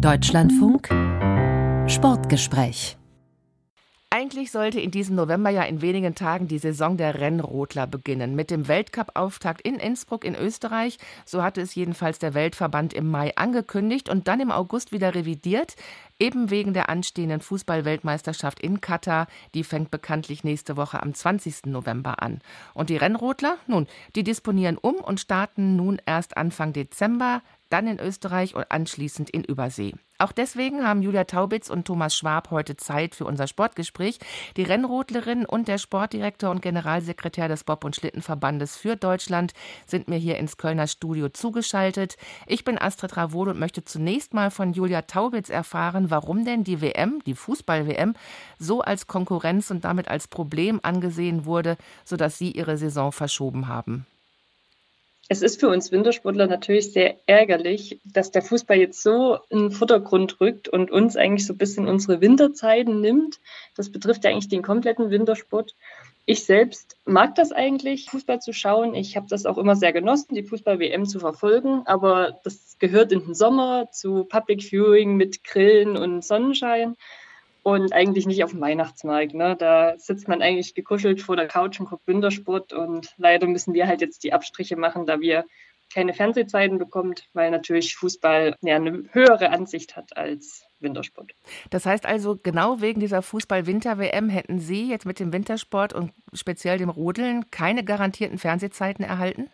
Deutschlandfunk 0.00 0.88
Sportgespräch 1.90 2.98
eigentlich 4.16 4.50
sollte 4.50 4.80
in 4.80 4.90
diesem 4.90 5.14
November 5.14 5.50
ja 5.50 5.62
in 5.64 5.82
wenigen 5.82 6.14
Tagen 6.14 6.48
die 6.48 6.56
Saison 6.56 6.96
der 6.96 7.20
Rennrodler 7.20 7.86
beginnen. 7.86 8.34
Mit 8.34 8.50
dem 8.50 8.66
Weltcup-Auftakt 8.66 9.60
in 9.60 9.74
Innsbruck 9.74 10.24
in 10.24 10.34
Österreich. 10.34 10.96
So 11.26 11.42
hatte 11.42 11.60
es 11.60 11.74
jedenfalls 11.74 12.18
der 12.18 12.32
Weltverband 12.32 12.94
im 12.94 13.10
Mai 13.10 13.36
angekündigt 13.36 14.08
und 14.08 14.26
dann 14.26 14.40
im 14.40 14.50
August 14.50 14.90
wieder 14.90 15.14
revidiert. 15.14 15.76
Eben 16.18 16.48
wegen 16.48 16.72
der 16.72 16.88
anstehenden 16.88 17.42
Fußball-Weltmeisterschaft 17.42 18.58
in 18.58 18.80
Katar. 18.80 19.26
Die 19.54 19.64
fängt 19.64 19.90
bekanntlich 19.90 20.44
nächste 20.44 20.78
Woche 20.78 21.02
am 21.02 21.12
20. 21.12 21.66
November 21.66 22.22
an. 22.22 22.40
Und 22.72 22.88
die 22.88 22.96
Rennrodler? 22.96 23.58
Nun, 23.66 23.86
die 24.14 24.24
disponieren 24.24 24.78
um 24.78 24.94
und 24.94 25.20
starten 25.20 25.76
nun 25.76 26.00
erst 26.06 26.38
Anfang 26.38 26.72
Dezember 26.72 27.42
dann 27.68 27.86
in 27.86 28.00
Österreich 28.00 28.54
und 28.54 28.70
anschließend 28.70 29.30
in 29.30 29.44
Übersee. 29.44 29.94
Auch 30.18 30.32
deswegen 30.32 30.86
haben 30.86 31.02
Julia 31.02 31.24
Taubitz 31.24 31.68
und 31.68 31.86
Thomas 31.86 32.16
Schwab 32.16 32.50
heute 32.50 32.76
Zeit 32.76 33.14
für 33.14 33.26
unser 33.26 33.46
Sportgespräch. 33.46 34.18
Die 34.56 34.62
Rennrodlerin 34.62 35.44
und 35.44 35.68
der 35.68 35.76
Sportdirektor 35.76 36.50
und 36.50 36.62
Generalsekretär 36.62 37.48
des 37.48 37.64
Bob- 37.64 37.84
und 37.84 37.94
Schlittenverbandes 37.94 38.78
für 38.78 38.96
Deutschland 38.96 39.52
sind 39.86 40.08
mir 40.08 40.16
hier 40.16 40.38
ins 40.38 40.56
Kölner 40.56 40.86
Studio 40.86 41.28
zugeschaltet. 41.28 42.16
Ich 42.46 42.64
bin 42.64 42.80
Astrid 42.80 43.16
Ravol 43.18 43.50
und 43.50 43.58
möchte 43.58 43.84
zunächst 43.84 44.32
mal 44.32 44.50
von 44.50 44.72
Julia 44.72 45.02
Taubitz 45.02 45.50
erfahren, 45.50 46.10
warum 46.10 46.46
denn 46.46 46.64
die 46.64 46.80
WM, 46.80 47.22
die 47.26 47.34
Fußball-WM, 47.34 48.14
so 48.58 48.80
als 48.80 49.06
Konkurrenz 49.06 49.70
und 49.70 49.84
damit 49.84 50.08
als 50.08 50.28
Problem 50.28 50.80
angesehen 50.82 51.44
wurde, 51.44 51.76
sodass 52.06 52.38
Sie 52.38 52.52
Ihre 52.52 52.78
Saison 52.78 53.12
verschoben 53.12 53.68
haben. 53.68 54.06
Es 55.28 55.42
ist 55.42 55.58
für 55.58 55.68
uns 55.68 55.90
Wintersportler 55.90 56.46
natürlich 56.46 56.92
sehr 56.92 57.16
ärgerlich, 57.26 58.00
dass 58.04 58.30
der 58.30 58.42
Fußball 58.42 58.78
jetzt 58.78 59.02
so 59.02 59.38
in 59.48 59.58
den 59.58 59.70
Vordergrund 59.72 60.40
rückt 60.40 60.68
und 60.68 60.90
uns 60.92 61.16
eigentlich 61.16 61.46
so 61.46 61.52
ein 61.52 61.58
bisschen 61.58 61.88
unsere 61.88 62.20
Winterzeiten 62.20 63.00
nimmt. 63.00 63.40
Das 63.74 63.90
betrifft 63.90 64.24
ja 64.24 64.30
eigentlich 64.30 64.48
den 64.48 64.62
kompletten 64.62 65.10
Wintersport. 65.10 65.74
Ich 66.26 66.44
selbst 66.44 66.96
mag 67.04 67.34
das 67.34 67.52
eigentlich, 67.52 68.10
Fußball 68.10 68.40
zu 68.40 68.52
schauen. 68.52 68.94
Ich 68.94 69.16
habe 69.16 69.26
das 69.28 69.46
auch 69.46 69.58
immer 69.58 69.74
sehr 69.74 69.92
genossen, 69.92 70.34
die 70.34 70.44
Fußball-WM 70.44 71.06
zu 71.06 71.18
verfolgen. 71.18 71.82
Aber 71.86 72.40
das 72.44 72.76
gehört 72.78 73.10
in 73.10 73.20
den 73.20 73.34
Sommer 73.34 73.90
zu 73.90 74.24
Public 74.24 74.62
Viewing 74.62 75.16
mit 75.16 75.42
Grillen 75.44 75.96
und 75.96 76.24
Sonnenschein 76.24 76.96
und 77.66 77.92
eigentlich 77.92 78.28
nicht 78.28 78.44
auf 78.44 78.52
dem 78.52 78.60
Weihnachtsmarkt. 78.60 79.34
Ne? 79.34 79.56
Da 79.58 79.98
sitzt 79.98 80.28
man 80.28 80.40
eigentlich 80.40 80.76
gekuschelt 80.76 81.20
vor 81.20 81.34
der 81.34 81.48
Couch 81.48 81.80
und 81.80 81.86
guckt 81.86 82.06
Wintersport 82.06 82.72
und 82.72 83.12
leider 83.16 83.48
müssen 83.48 83.74
wir 83.74 83.88
halt 83.88 84.00
jetzt 84.00 84.22
die 84.22 84.32
Abstriche 84.32 84.76
machen, 84.76 85.04
da 85.04 85.18
wir 85.18 85.44
keine 85.92 86.14
Fernsehzeiten 86.14 86.78
bekommt, 86.78 87.24
weil 87.32 87.50
natürlich 87.50 87.96
Fußball 87.96 88.54
ja 88.60 88.76
eine 88.76 89.02
höhere 89.10 89.50
Ansicht 89.50 89.96
hat 89.96 90.16
als 90.16 90.64
Wintersport. 90.78 91.32
Das 91.70 91.86
heißt 91.86 92.06
also, 92.06 92.38
genau 92.40 92.80
wegen 92.80 93.00
dieser 93.00 93.20
Fußball-Winter-WM 93.20 94.28
hätten 94.28 94.60
Sie 94.60 94.88
jetzt 94.88 95.04
mit 95.04 95.18
dem 95.18 95.32
Wintersport 95.32 95.92
und 95.92 96.12
speziell 96.34 96.78
dem 96.78 96.88
Rodeln 96.88 97.50
keine 97.50 97.82
garantierten 97.82 98.38
Fernsehzeiten 98.38 99.04
erhalten? 99.04 99.50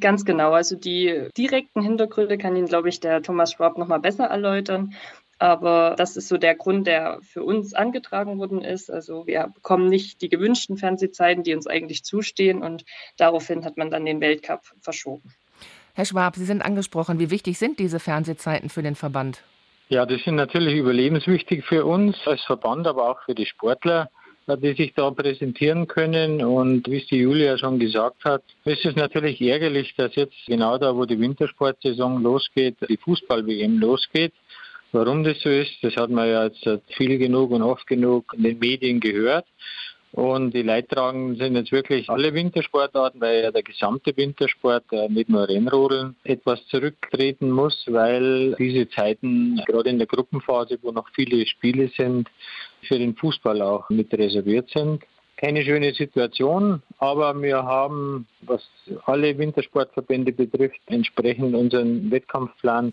Ganz 0.00 0.24
genau. 0.24 0.52
Also 0.52 0.76
die 0.76 1.28
direkten 1.36 1.82
Hintergründe 1.82 2.38
kann 2.38 2.56
Ihnen, 2.56 2.68
glaube 2.68 2.88
ich, 2.88 3.00
der 3.00 3.22
Thomas 3.22 3.52
Schwab 3.52 3.76
noch 3.76 3.88
mal 3.88 3.98
besser 3.98 4.26
erläutern. 4.26 4.94
Aber 5.38 5.94
das 5.96 6.16
ist 6.16 6.28
so 6.28 6.36
der 6.36 6.54
Grund, 6.54 6.86
der 6.86 7.18
für 7.22 7.42
uns 7.42 7.74
angetragen 7.74 8.38
worden 8.38 8.62
ist. 8.62 8.90
Also 8.90 9.26
wir 9.26 9.50
bekommen 9.54 9.88
nicht 9.88 10.22
die 10.22 10.28
gewünschten 10.28 10.76
Fernsehzeiten, 10.76 11.42
die 11.42 11.54
uns 11.54 11.66
eigentlich 11.66 12.04
zustehen. 12.04 12.62
Und 12.62 12.84
daraufhin 13.16 13.64
hat 13.64 13.76
man 13.76 13.90
dann 13.90 14.04
den 14.04 14.20
Weltcup 14.20 14.62
verschoben. 14.80 15.34
Herr 15.94 16.04
Schwab, 16.04 16.36
Sie 16.36 16.44
sind 16.44 16.62
angesprochen. 16.62 17.18
Wie 17.18 17.30
wichtig 17.30 17.58
sind 17.58 17.78
diese 17.78 18.00
Fernsehzeiten 18.00 18.68
für 18.68 18.82
den 18.82 18.96
Verband? 18.96 19.42
Ja, 19.88 20.06
das 20.06 20.22
sind 20.24 20.36
natürlich 20.36 20.74
überlebenswichtig 20.74 21.64
für 21.64 21.84
uns 21.84 22.16
als 22.26 22.42
Verband, 22.42 22.86
aber 22.86 23.10
auch 23.10 23.22
für 23.24 23.34
die 23.34 23.46
Sportler, 23.46 24.08
die 24.48 24.74
sich 24.74 24.94
da 24.94 25.10
präsentieren 25.10 25.86
können. 25.86 26.42
Und 26.42 26.88
wie 26.88 26.98
es 26.98 27.06
die 27.06 27.18
Julia 27.18 27.58
schon 27.58 27.78
gesagt 27.78 28.24
hat, 28.24 28.42
ist 28.64 28.84
es 28.84 28.96
natürlich 28.96 29.40
ärgerlich, 29.40 29.94
dass 29.96 30.14
jetzt 30.16 30.34
genau 30.46 30.78
da, 30.78 30.96
wo 30.96 31.04
die 31.04 31.20
Wintersportsaison 31.20 32.22
losgeht, 32.22 32.76
die 32.88 32.96
Fußball-WM 32.96 33.78
losgeht. 33.78 34.32
Warum 34.94 35.24
das 35.24 35.40
so 35.40 35.48
ist, 35.48 35.72
das 35.82 35.96
hat 35.96 36.08
man 36.10 36.28
ja 36.28 36.44
jetzt 36.44 36.68
viel 36.96 37.18
genug 37.18 37.50
und 37.50 37.62
oft 37.62 37.84
genug 37.88 38.32
in 38.36 38.44
den 38.44 38.60
Medien 38.60 39.00
gehört. 39.00 39.44
Und 40.12 40.54
die 40.54 40.62
Leidtragenden 40.62 41.34
sind 41.34 41.56
jetzt 41.56 41.72
wirklich 41.72 42.08
alle 42.08 42.32
Wintersportarten, 42.32 43.20
weil 43.20 43.42
ja 43.42 43.50
der 43.50 43.64
gesamte 43.64 44.16
Wintersport, 44.16 44.84
äh, 44.92 45.08
nicht 45.08 45.28
nur 45.28 45.48
Rennrodeln, 45.48 46.14
etwas 46.22 46.64
zurücktreten 46.68 47.50
muss, 47.50 47.84
weil 47.88 48.54
diese 48.54 48.88
Zeiten, 48.88 49.60
gerade 49.66 49.90
in 49.90 49.98
der 49.98 50.06
Gruppenphase, 50.06 50.78
wo 50.82 50.92
noch 50.92 51.08
viele 51.12 51.44
Spiele 51.44 51.90
sind, 51.96 52.28
für 52.86 52.96
den 52.96 53.16
Fußball 53.16 53.60
auch 53.62 53.90
mit 53.90 54.14
reserviert 54.14 54.70
sind. 54.70 55.02
Keine 55.36 55.64
schöne 55.64 55.92
Situation, 55.92 56.80
aber 56.98 57.34
wir 57.42 57.64
haben, 57.64 58.28
was 58.42 58.62
alle 59.06 59.36
Wintersportverbände 59.36 60.30
betrifft, 60.30 60.78
entsprechend 60.86 61.56
unseren 61.56 62.12
Wettkampfplan 62.12 62.92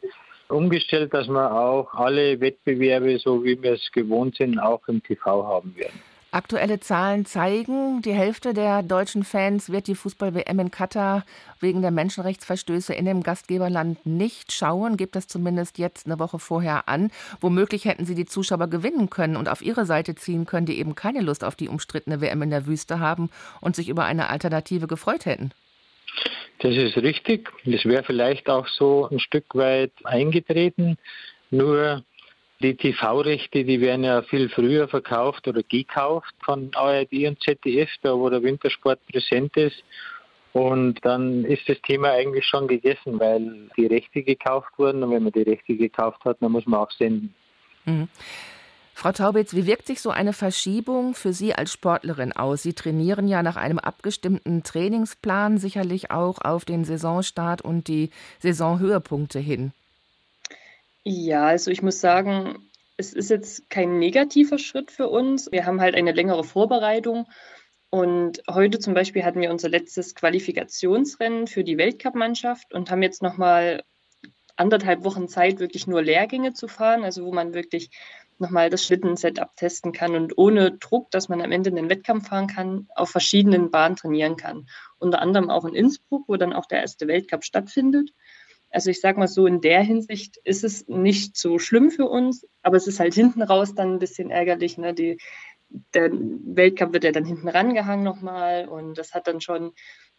umgestellt, 0.51 1.13
dass 1.13 1.27
wir 1.27 1.51
auch 1.51 1.93
alle 1.93 2.39
Wettbewerbe, 2.39 3.17
so 3.19 3.43
wie 3.43 3.61
wir 3.61 3.73
es 3.73 3.91
gewohnt 3.91 4.37
sind, 4.37 4.59
auch 4.59 4.87
im 4.87 5.01
TV 5.01 5.47
haben 5.47 5.75
werden. 5.75 5.99
Aktuelle 6.33 6.79
Zahlen 6.79 7.25
zeigen, 7.25 8.01
die 8.01 8.13
Hälfte 8.13 8.53
der 8.53 8.83
deutschen 8.83 9.25
Fans 9.25 9.69
wird 9.69 9.87
die 9.87 9.95
Fußball-WM 9.95 10.59
in 10.59 10.71
Katar 10.71 11.25
wegen 11.59 11.81
der 11.81 11.91
Menschenrechtsverstöße 11.91 12.93
in 12.93 13.03
dem 13.03 13.21
Gastgeberland 13.21 14.05
nicht 14.05 14.53
schauen, 14.53 14.95
gibt 14.95 15.17
das 15.17 15.27
zumindest 15.27 15.77
jetzt 15.77 16.05
eine 16.05 16.19
Woche 16.19 16.39
vorher 16.39 16.87
an. 16.87 17.11
Womöglich 17.41 17.83
hätten 17.83 18.05
sie 18.05 18.15
die 18.15 18.25
Zuschauer 18.25 18.69
gewinnen 18.69 19.09
können 19.09 19.35
und 19.35 19.49
auf 19.49 19.61
ihre 19.61 19.85
Seite 19.85 20.15
ziehen 20.15 20.45
können, 20.45 20.65
die 20.65 20.79
eben 20.79 20.95
keine 20.95 21.19
Lust 21.19 21.43
auf 21.43 21.57
die 21.57 21.67
umstrittene 21.67 22.21
WM 22.21 22.41
in 22.43 22.49
der 22.49 22.65
Wüste 22.65 23.01
haben 23.01 23.29
und 23.59 23.75
sich 23.75 23.89
über 23.89 24.05
eine 24.05 24.29
Alternative 24.29 24.87
gefreut 24.87 25.25
hätten. 25.25 25.51
Das 26.61 26.75
ist 26.75 26.95
richtig. 26.97 27.51
Das 27.65 27.85
wäre 27.85 28.03
vielleicht 28.03 28.47
auch 28.47 28.67
so 28.67 29.07
ein 29.09 29.19
Stück 29.19 29.55
weit 29.55 29.91
eingetreten. 30.03 30.97
Nur 31.49 32.03
die 32.61 32.75
TV-Rechte, 32.75 33.65
die 33.65 33.81
werden 33.81 34.03
ja 34.03 34.21
viel 34.21 34.47
früher 34.49 34.87
verkauft 34.87 35.47
oder 35.47 35.63
gekauft 35.63 36.33
von 36.45 36.69
ARD 36.75 37.27
und 37.27 37.41
ZDF, 37.41 37.89
da 38.03 38.13
wo 38.13 38.29
der 38.29 38.43
Wintersport 38.43 38.99
präsent 39.07 39.57
ist. 39.57 39.83
Und 40.53 41.03
dann 41.03 41.45
ist 41.45 41.67
das 41.67 41.81
Thema 41.81 42.11
eigentlich 42.11 42.45
schon 42.45 42.67
gegessen, 42.67 43.19
weil 43.19 43.69
die 43.75 43.87
Rechte 43.87 44.21
gekauft 44.21 44.71
wurden. 44.77 45.01
Und 45.01 45.11
wenn 45.11 45.23
man 45.23 45.31
die 45.31 45.41
Rechte 45.41 45.75
gekauft 45.75 46.23
hat, 46.25 46.37
dann 46.41 46.51
muss 46.51 46.67
man 46.67 46.81
auch 46.81 46.91
senden. 46.91 47.33
Mhm. 47.85 48.07
Frau 49.01 49.13
Taubitz, 49.13 49.55
wie 49.55 49.65
wirkt 49.65 49.87
sich 49.87 49.99
so 49.99 50.11
eine 50.11 50.31
Verschiebung 50.31 51.15
für 51.15 51.33
Sie 51.33 51.55
als 51.55 51.73
Sportlerin 51.73 52.33
aus? 52.33 52.61
Sie 52.61 52.73
trainieren 52.73 53.27
ja 53.27 53.41
nach 53.41 53.55
einem 53.55 53.79
abgestimmten 53.79 54.61
Trainingsplan 54.61 55.57
sicherlich 55.57 56.11
auch 56.11 56.37
auf 56.37 56.65
den 56.65 56.85
Saisonstart 56.85 57.63
und 57.63 57.87
die 57.87 58.11
Saisonhöhepunkte 58.41 59.39
hin. 59.39 59.71
Ja, 61.03 61.47
also 61.47 61.71
ich 61.71 61.81
muss 61.81 61.99
sagen, 61.99 62.59
es 62.95 63.11
ist 63.13 63.31
jetzt 63.31 63.71
kein 63.71 63.97
negativer 63.97 64.59
Schritt 64.59 64.91
für 64.91 65.07
uns. 65.07 65.51
Wir 65.51 65.65
haben 65.65 65.81
halt 65.81 65.95
eine 65.95 66.11
längere 66.11 66.43
Vorbereitung. 66.43 67.27
Und 67.89 68.43
heute 68.47 68.77
zum 68.77 68.93
Beispiel 68.93 69.23
hatten 69.23 69.41
wir 69.41 69.49
unser 69.49 69.69
letztes 69.69 70.13
Qualifikationsrennen 70.13 71.47
für 71.47 71.63
die 71.63 71.79
Weltcup-Mannschaft 71.79 72.71
und 72.71 72.91
haben 72.91 73.01
jetzt 73.01 73.23
nochmal 73.23 73.81
anderthalb 74.57 75.03
Wochen 75.03 75.27
Zeit, 75.27 75.59
wirklich 75.59 75.87
nur 75.87 76.03
Lehrgänge 76.03 76.53
zu 76.53 76.67
fahren, 76.67 77.03
also 77.03 77.25
wo 77.25 77.33
man 77.33 77.55
wirklich 77.55 77.89
nochmal 78.41 78.69
das 78.69 78.85
Schlitten-Setup 78.85 79.55
testen 79.55 79.91
kann 79.91 80.15
und 80.15 80.37
ohne 80.37 80.71
Druck, 80.71 81.09
dass 81.11 81.29
man 81.29 81.41
am 81.41 81.51
Ende 81.51 81.69
einen 81.69 81.89
Wettkampf 81.89 82.27
fahren 82.27 82.47
kann, 82.47 82.87
auf 82.95 83.09
verschiedenen 83.09 83.71
Bahnen 83.71 83.95
trainieren 83.95 84.35
kann. 84.35 84.67
Unter 84.99 85.21
anderem 85.21 85.49
auch 85.49 85.65
in 85.65 85.73
Innsbruck, 85.73 86.25
wo 86.27 86.35
dann 86.35 86.53
auch 86.53 86.65
der 86.65 86.81
erste 86.81 87.07
Weltcup 87.07 87.43
stattfindet. 87.43 88.11
Also 88.69 88.89
ich 88.89 89.01
sage 89.01 89.19
mal 89.19 89.27
so, 89.27 89.45
in 89.47 89.61
der 89.61 89.81
Hinsicht 89.81 90.37
ist 90.43 90.63
es 90.63 90.87
nicht 90.87 91.37
so 91.37 91.59
schlimm 91.59 91.91
für 91.91 92.05
uns, 92.05 92.47
aber 92.63 92.77
es 92.77 92.87
ist 92.87 92.99
halt 92.99 93.13
hinten 93.13 93.41
raus 93.41 93.75
dann 93.75 93.93
ein 93.93 93.99
bisschen 93.99 94.31
ärgerlich. 94.31 94.77
Ne? 94.77 94.93
Die, 94.93 95.17
der 95.93 96.09
Weltcup 96.11 96.93
wird 96.93 97.03
ja 97.03 97.11
dann 97.11 97.25
hinten 97.25 97.49
rangehangen 97.49 98.03
nochmal 98.03 98.67
und 98.67 98.97
das 98.97 99.13
hat 99.13 99.27
dann 99.27 99.41
schon 99.41 99.73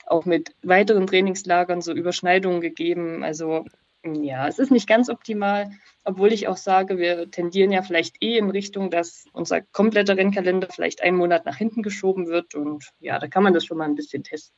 auch 0.06 0.24
mit 0.24 0.54
weiteren 0.62 1.06
Trainingslagern 1.06 1.80
so 1.80 1.92
Überschneidungen 1.92 2.60
gegeben. 2.60 3.22
Also 3.24 3.64
ja, 4.04 4.48
es 4.48 4.58
ist 4.58 4.70
nicht 4.70 4.88
ganz 4.88 5.08
optimal, 5.08 5.70
obwohl 6.04 6.32
ich 6.32 6.48
auch 6.48 6.56
sage, 6.56 6.98
wir 6.98 7.30
tendieren 7.30 7.70
ja 7.70 7.82
vielleicht 7.82 8.22
eh 8.22 8.36
in 8.36 8.50
Richtung, 8.50 8.90
dass 8.90 9.24
unser 9.32 9.60
kompletter 9.60 10.16
Rennkalender 10.16 10.68
vielleicht 10.70 11.02
einen 11.02 11.16
Monat 11.16 11.46
nach 11.46 11.56
hinten 11.56 11.82
geschoben 11.82 12.26
wird. 12.26 12.54
Und 12.54 12.90
ja, 12.98 13.18
da 13.18 13.28
kann 13.28 13.42
man 13.42 13.54
das 13.54 13.64
schon 13.64 13.78
mal 13.78 13.84
ein 13.84 13.94
bisschen 13.94 14.24
testen. 14.24 14.56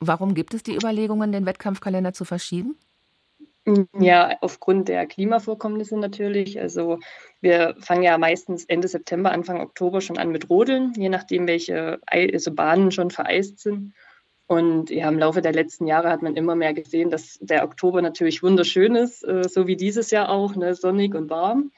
Warum 0.00 0.34
gibt 0.34 0.54
es 0.54 0.62
die 0.62 0.74
Überlegungen, 0.74 1.32
den 1.32 1.44
Wettkampfkalender 1.44 2.12
zu 2.12 2.24
verschieben? 2.24 2.78
Ja, 3.98 4.38
aufgrund 4.40 4.88
der 4.88 5.06
Klimavorkommnisse 5.06 5.98
natürlich. 5.98 6.58
Also 6.58 6.98
wir 7.40 7.76
fangen 7.80 8.02
ja 8.02 8.16
meistens 8.16 8.64
Ende 8.64 8.88
September, 8.88 9.32
Anfang 9.32 9.60
Oktober 9.60 10.00
schon 10.00 10.16
an 10.16 10.30
mit 10.30 10.48
Rodeln, 10.48 10.94
je 10.96 11.10
nachdem, 11.10 11.46
welche 11.46 12.00
also 12.06 12.54
Bahnen 12.54 12.90
schon 12.90 13.10
vereist 13.10 13.58
sind. 13.58 13.92
Und 14.48 14.88
ja, 14.88 15.06
im 15.08 15.18
Laufe 15.18 15.42
der 15.42 15.52
letzten 15.52 15.86
Jahre 15.86 16.08
hat 16.08 16.22
man 16.22 16.34
immer 16.34 16.54
mehr 16.54 16.72
gesehen, 16.72 17.10
dass 17.10 17.38
der 17.42 17.64
Oktober 17.64 18.00
natürlich 18.00 18.42
wunderschön 18.42 18.94
ist, 18.94 19.22
äh, 19.22 19.46
so 19.46 19.66
wie 19.66 19.76
dieses 19.76 20.10
Jahr 20.10 20.30
auch, 20.30 20.56
ne, 20.56 20.74
sonnig 20.74 21.14
und 21.14 21.28
warm. 21.28 21.70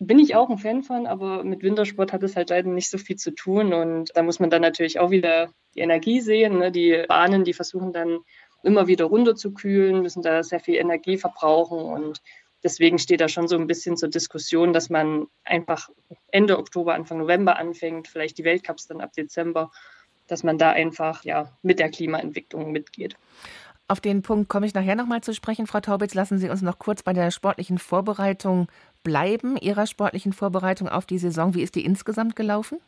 Bin 0.00 0.18
ich 0.18 0.34
auch 0.34 0.50
ein 0.50 0.58
Fan 0.58 0.82
von, 0.82 1.06
aber 1.06 1.44
mit 1.44 1.62
Wintersport 1.62 2.12
hat 2.12 2.24
es 2.24 2.34
halt 2.34 2.50
leider 2.50 2.68
nicht 2.68 2.90
so 2.90 2.98
viel 2.98 3.14
zu 3.14 3.30
tun. 3.30 3.72
Und 3.72 4.10
da 4.16 4.24
muss 4.24 4.40
man 4.40 4.50
dann 4.50 4.60
natürlich 4.60 4.98
auch 4.98 5.12
wieder 5.12 5.50
die 5.76 5.80
Energie 5.80 6.20
sehen. 6.20 6.58
Ne? 6.58 6.72
Die 6.72 7.04
Bahnen, 7.06 7.44
die 7.44 7.52
versuchen 7.52 7.92
dann 7.92 8.18
immer 8.64 8.88
wieder 8.88 9.04
runterzukühlen, 9.04 10.02
müssen 10.02 10.22
da 10.22 10.42
sehr 10.42 10.58
viel 10.58 10.74
Energie 10.74 11.16
verbrauchen. 11.16 11.78
Und 11.78 12.22
deswegen 12.64 12.98
steht 12.98 13.20
da 13.20 13.28
schon 13.28 13.46
so 13.46 13.56
ein 13.56 13.68
bisschen 13.68 13.96
zur 13.96 14.08
Diskussion, 14.08 14.72
dass 14.72 14.90
man 14.90 15.28
einfach 15.44 15.90
Ende 16.32 16.58
Oktober, 16.58 16.94
Anfang 16.94 17.18
November 17.18 17.56
anfängt, 17.56 18.08
vielleicht 18.08 18.36
die 18.38 18.44
Weltcups 18.44 18.88
dann 18.88 19.00
ab 19.00 19.12
Dezember, 19.12 19.70
dass 20.34 20.42
man 20.42 20.58
da 20.58 20.70
einfach 20.70 21.24
ja 21.24 21.52
mit 21.62 21.78
der 21.78 21.90
Klimaentwicklung 21.90 22.72
mitgeht. 22.72 23.16
Auf 23.86 24.00
den 24.00 24.22
Punkt 24.22 24.48
komme 24.48 24.66
ich 24.66 24.74
nachher 24.74 24.96
nochmal 24.96 25.20
zu 25.20 25.32
sprechen. 25.32 25.68
Frau 25.68 25.78
Taubitz, 25.78 26.12
lassen 26.14 26.38
Sie 26.38 26.50
uns 26.50 26.60
noch 26.60 26.80
kurz 26.80 27.04
bei 27.04 27.12
der 27.12 27.30
sportlichen 27.30 27.78
Vorbereitung 27.78 28.66
bleiben, 29.04 29.56
Ihrer 29.56 29.86
sportlichen 29.86 30.32
Vorbereitung 30.32 30.88
auf 30.88 31.06
die 31.06 31.18
Saison. 31.18 31.54
Wie 31.54 31.62
ist 31.62 31.76
die 31.76 31.84
insgesamt 31.84 32.34
gelaufen? 32.34 32.80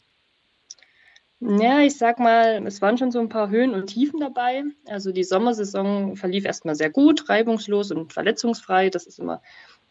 Ja, 1.39 1.83
ich 1.83 1.97
sag 1.97 2.19
mal, 2.19 2.67
es 2.67 2.83
waren 2.83 2.99
schon 2.99 3.13
so 3.13 3.21
ein 3.21 3.29
paar 3.29 3.49
Höhen 3.49 3.75
und 3.75 3.87
Tiefen 3.87 4.19
dabei. 4.19 4.65
Also 4.87 5.13
die 5.13 5.23
Sommersaison 5.23 6.17
verlief 6.17 6.45
erstmal 6.45 6.75
sehr 6.75 6.91
gut, 6.91 7.29
reibungslos 7.29 7.93
und 7.93 8.13
verletzungsfrei. 8.13 8.91
Das 8.91 9.07
ist 9.07 9.21
immer 9.21 9.41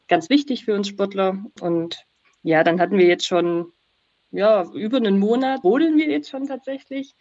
ganz 0.10 0.30
wichtig 0.30 0.66
für 0.66 0.74
uns 0.74 0.90
Sportler. 0.90 1.38
Und 1.62 2.06
ja, 2.44 2.66
dann 2.66 2.82
hatten 2.82 2.98
wir 2.98 3.06
jetzt 3.06 3.26
schon, 3.26 3.72
ja, 4.32 4.66
über 4.74 4.98
einen 4.98 5.20
Monat 5.20 5.64
rodeln 5.64 5.98
wir 5.98 6.10
jetzt 6.10 6.30
schon 6.30 6.48
tatsächlich. 6.48 7.16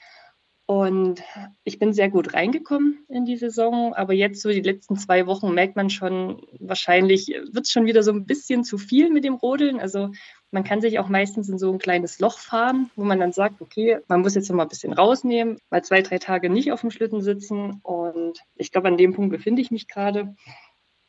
Und 0.67 1.23
ich 1.65 1.79
bin 1.79 1.93
sehr 1.93 2.09
gut 2.09 2.33
reingekommen 2.33 3.05
in 3.09 3.27
die 3.27 3.37
Saison, 3.37 3.93
aber 3.93 4.15
jetzt 4.15 4.41
so 4.41 4.49
die 4.49 4.63
letzten 4.63 4.97
zwei 4.97 5.27
Wochen 5.27 5.53
merkt 5.53 5.77
man 5.77 5.91
schon, 5.91 6.41
wahrscheinlich 6.59 7.29
wird 7.29 7.67
es 7.67 7.71
schon 7.71 7.85
wieder 7.85 8.03
so 8.03 8.13
ein 8.13 8.25
bisschen 8.25 8.65
zu 8.65 8.79
viel 8.79 9.11
mit 9.11 9.25
dem 9.25 9.35
Rodeln. 9.35 9.79
Also 9.79 10.11
man 10.51 10.65
kann 10.65 10.81
sich 10.81 10.99
auch 10.99 11.09
meistens 11.09 11.51
in 11.51 11.59
so 11.59 11.71
ein 11.71 11.79
kleines 11.79 12.19
Loch 12.19 12.39
fahren, 12.39 12.91
wo 12.97 13.05
man 13.05 13.21
dann 13.21 13.33
sagt, 13.33 13.61
okay, 13.61 13.99
man 14.09 14.23
muss 14.23 14.37
jetzt 14.37 14.49
noch 14.49 14.57
mal 14.57 14.63
ein 14.63 14.71
bisschen 14.71 14.95
rausnehmen, 14.95 15.59
mal 15.69 15.85
zwei, 15.85 16.01
drei 16.01 16.19
Tage 16.19 16.49
nicht 16.49 16.73
auf 16.73 16.81
dem 16.81 16.91
Schlitten 16.91 17.21
sitzen. 17.21 17.81
Und 17.83 18.39
ich 18.55 18.73
glaube, 18.73 18.89
an 18.89 18.97
dem 18.97 19.13
Punkt 19.13 19.33
befinde 19.33 19.61
ich 19.61 19.71
mich 19.71 19.87
gerade. 19.87 20.35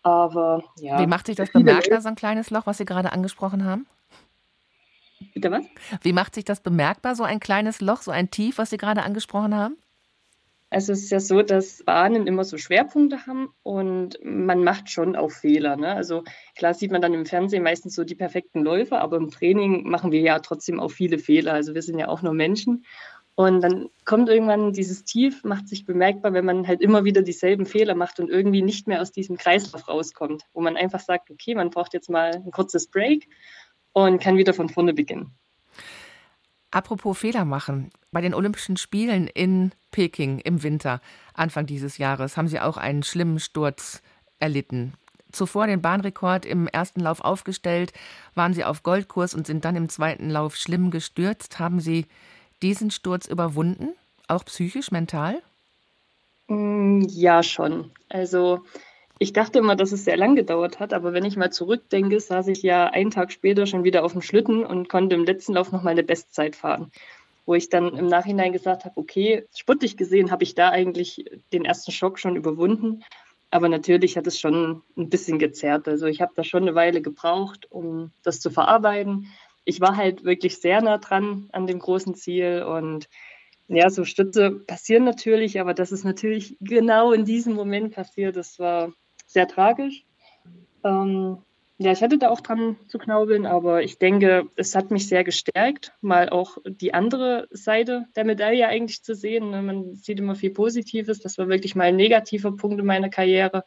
Aber 0.02 0.66
ja. 0.80 1.00
Wie 1.00 1.08
macht 1.08 1.28
sich 1.28 1.38
das 1.38 1.52
bemerkbar, 1.52 2.02
so 2.02 2.10
ein 2.10 2.16
kleines 2.16 2.50
Loch, 2.50 2.66
was 2.66 2.78
Sie 2.78 2.86
gerade 2.86 3.14
angesprochen 3.14 3.64
haben? 3.64 3.88
Bitte 5.34 5.52
was? 5.52 5.66
Wie 6.02 6.14
macht 6.14 6.36
sich 6.36 6.46
das 6.46 6.62
bemerkbar, 6.62 7.16
so 7.16 7.24
ein 7.24 7.40
kleines 7.40 7.82
Loch, 7.82 8.02
so 8.02 8.12
ein 8.12 8.32
Tief, 8.32 8.58
was 8.58 8.70
Sie 8.70 8.78
gerade 8.78 9.04
angesprochen 9.04 9.56
haben? 9.56 9.78
Also 10.72 10.94
es 10.94 11.04
ist 11.04 11.12
ja 11.12 11.20
so, 11.20 11.42
dass 11.42 11.84
Bahnen 11.84 12.28
immer 12.28 12.44
so 12.44 12.58
Schwerpunkte 12.58 13.28
haben 13.28 13.54
und 13.64 14.20
man 14.24 14.64
macht 14.64 14.90
schon 14.90 15.16
auch 15.16 15.32
Fehler. 15.32 15.78
Ne? 15.78 15.94
Also 15.94 16.24
klar 16.58 16.74
sieht 16.74 16.92
man 16.92 17.02
dann 17.02 17.14
im 17.14 17.26
Fernsehen 17.26 17.64
meistens 17.64 17.96
so 17.96 18.04
die 18.04 18.16
perfekten 18.16 18.62
Läufe, 18.62 18.98
aber 18.98 19.18
im 19.18 19.30
Training 19.30 19.88
machen 19.88 20.12
wir 20.12 20.20
ja 20.20 20.40
trotzdem 20.40 20.80
auch 20.80 20.92
viele 20.92 21.18
Fehler. 21.18 21.54
Also 21.54 21.76
wir 21.76 21.82
sind 21.82 22.00
ja 22.00 22.08
auch 22.08 22.24
nur 22.24 22.34
Menschen. 22.34 22.84
Und 23.36 23.62
dann 23.62 23.90
kommt 24.06 24.30
irgendwann 24.30 24.72
dieses 24.72 25.04
Tief, 25.04 25.44
macht 25.44 25.68
sich 25.68 25.86
bemerkbar, 25.86 26.34
wenn 26.34 26.46
man 26.46 26.68
halt 26.68 26.82
immer 26.82 27.04
wieder 27.04 27.22
dieselben 27.22 27.66
Fehler 27.66 27.94
macht 27.94 28.20
und 28.20 28.30
irgendwie 28.30 28.62
nicht 28.62 28.88
mehr 28.88 29.02
aus 29.02 29.12
diesem 29.12 29.38
Kreislauf 29.38 29.88
rauskommt, 29.88 30.44
wo 30.54 30.62
man 30.62 30.78
einfach 30.78 31.02
sagt, 31.02 31.30
okay, 31.32 31.54
man 31.54 31.70
braucht 31.70 31.94
jetzt 31.94 32.10
mal 32.10 32.32
ein 32.32 32.52
kurzes 32.52 32.88
Break 32.88 33.28
und 33.96 34.22
kann 34.22 34.36
wieder 34.36 34.54
von 34.54 34.68
vorne 34.68 34.94
beginnen. 34.94 35.32
Apropos 36.70 37.18
Fehler 37.18 37.46
machen. 37.46 37.92
Bei 38.12 38.20
den 38.20 38.34
Olympischen 38.34 38.76
Spielen 38.76 39.28
in 39.28 39.72
Peking 39.92 40.40
im 40.40 40.64
Winter, 40.64 41.00
Anfang 41.34 41.66
dieses 41.66 41.98
Jahres, 41.98 42.36
haben 42.36 42.50
Sie 42.50 42.60
auch 42.60 42.76
einen 42.76 43.04
schlimmen 43.04 43.40
Sturz 43.40 44.02
erlitten. 44.38 44.94
Zuvor 45.32 45.68
den 45.68 45.82
Bahnrekord 45.82 46.46
im 46.46 46.68
ersten 46.68 47.00
Lauf 47.00 47.22
aufgestellt, 47.22 47.94
waren 48.36 48.54
Sie 48.54 48.66
auf 48.66 48.84
Goldkurs 48.84 49.34
und 49.34 49.48
sind 49.48 49.64
dann 49.64 49.78
im 49.78 49.88
zweiten 49.88 50.30
Lauf 50.30 50.58
schlimm 50.58 50.92
gestürzt. 50.92 51.60
Haben 51.60 51.80
Sie 51.80 52.06
diesen 52.62 52.92
Sturz 52.92 53.28
überwunden, 53.28 53.94
auch 54.28 54.44
psychisch, 54.44 54.92
mental? 54.92 55.42
Mm, 56.50 57.04
ja, 57.08 57.42
schon. 57.44 57.92
Also 58.10 58.66
ich 59.18 59.32
dachte 59.32 59.60
immer, 59.60 59.76
dass 59.76 59.94
es 59.94 60.04
sehr 60.04 60.18
lang 60.18 60.36
gedauert 60.36 60.80
hat, 60.80 60.94
aber 60.94 61.14
wenn 61.14 61.24
ich 61.24 61.38
mal 61.38 61.52
zurückdenke, 61.52 62.20
saß 62.20 62.48
ich 62.50 62.64
ja 62.64 62.88
einen 62.88 63.12
Tag 63.12 63.32
später 63.32 63.66
schon 63.66 63.86
wieder 63.86 64.04
auf 64.04 64.12
dem 64.12 64.22
Schlitten 64.22 64.66
und 64.66 64.90
konnte 64.90 65.16
im 65.16 65.24
letzten 65.24 65.54
Lauf 65.54 65.72
noch 65.72 65.84
mal 65.84 65.92
eine 65.92 66.04
Bestzeit 66.04 66.56
fahren. 66.56 66.92
Wo 67.46 67.54
ich 67.54 67.70
dann 67.70 67.96
im 67.96 68.08
Nachhinein 68.08 68.52
gesagt 68.52 68.84
habe, 68.86 69.00
okay, 69.00 69.46
sportlich 69.56 69.96
gesehen 69.96 70.32
habe 70.32 70.44
ich 70.44 70.56
da 70.56 70.70
eigentlich 70.70 71.26
den 71.54 71.64
ersten 71.64 71.92
Schock 71.92 72.20
schon 72.20 72.36
überwunden. 72.36 73.04
Aber 73.52 73.70
natürlich 73.70 74.18
hat 74.18 74.28
es 74.28 74.40
schon 74.40 74.82
ein 74.98 75.10
bisschen 75.10 75.40
gezerrt. 75.40 75.88
Also 75.88 76.08
ich 76.08 76.20
habe 76.22 76.34
da 76.36 76.44
schon 76.44 76.64
eine 76.64 76.76
Weile 76.76 77.02
gebraucht, 77.02 77.72
um 77.72 78.12
das 78.24 78.42
zu 78.42 78.50
verarbeiten. 78.50 79.28
Ich 79.64 79.80
war 79.80 79.96
halt 79.96 80.26
wirklich 80.26 80.60
sehr 80.60 80.82
nah 80.82 80.98
dran 80.98 81.50
an 81.54 81.68
dem 81.68 81.80
großen 81.80 82.16
Ziel 82.16 82.64
und 82.64 83.08
ja, 83.68 83.90
so 83.90 84.04
Stütze 84.04 84.52
passieren 84.52 85.06
natürlich, 85.06 85.60
aber 85.60 85.74
das 85.74 85.92
ist 85.92 86.04
natürlich 86.04 86.58
genau 86.60 87.14
in 87.14 87.26
diesem 87.26 87.54
Moment 87.54 87.96
passiert. 87.96 88.36
Das 88.36 88.60
war 88.60 88.92
sehr 89.26 89.48
tragisch. 89.48 90.06
Ähm, 90.84 91.38
ja, 91.78 91.92
ich 91.92 92.02
hatte 92.02 92.18
da 92.18 92.30
auch 92.30 92.40
dran 92.40 92.78
zu 92.88 92.98
knaubeln, 92.98 93.46
aber 93.46 93.84
ich 93.84 93.98
denke, 93.98 94.50
es 94.56 94.76
hat 94.76 94.92
mich 94.92 95.10
sehr 95.10 95.26
gestärkt, 95.26 95.92
mal 96.00 96.30
auch 96.30 96.58
die 96.66 96.94
andere 96.94 97.50
Seite 97.52 98.06
der 98.16 98.24
Medaille 98.24 98.66
eigentlich 98.68 99.04
zu 99.04 99.14
sehen. 99.14 99.50
Ne, 99.50 99.62
man 99.62 99.94
sieht 99.96 100.20
immer 100.20 100.36
viel 100.36 100.52
Positives. 100.52 101.20
Das 101.20 101.38
war 101.38 101.50
wirklich 101.50 101.76
mal 101.76 101.86
ein 101.86 101.98
negativer 101.98 102.56
Punkt 102.56 102.80
in 102.80 102.86
meiner 102.86 103.10
Karriere. 103.10 103.66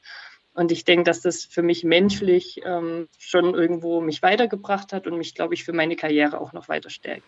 Und 0.58 0.72
ich 0.72 0.84
denke, 0.84 1.04
dass 1.04 1.20
das 1.20 1.44
für 1.44 1.62
mich 1.62 1.84
menschlich 1.84 2.60
ähm, 2.64 3.06
schon 3.16 3.54
irgendwo 3.54 4.00
mich 4.00 4.22
weitergebracht 4.22 4.92
hat 4.92 5.06
und 5.06 5.16
mich, 5.16 5.36
glaube 5.36 5.54
ich, 5.54 5.62
für 5.62 5.72
meine 5.72 5.94
Karriere 5.94 6.40
auch 6.40 6.52
noch 6.52 6.68
weiter 6.68 6.90
stärkt. 6.90 7.22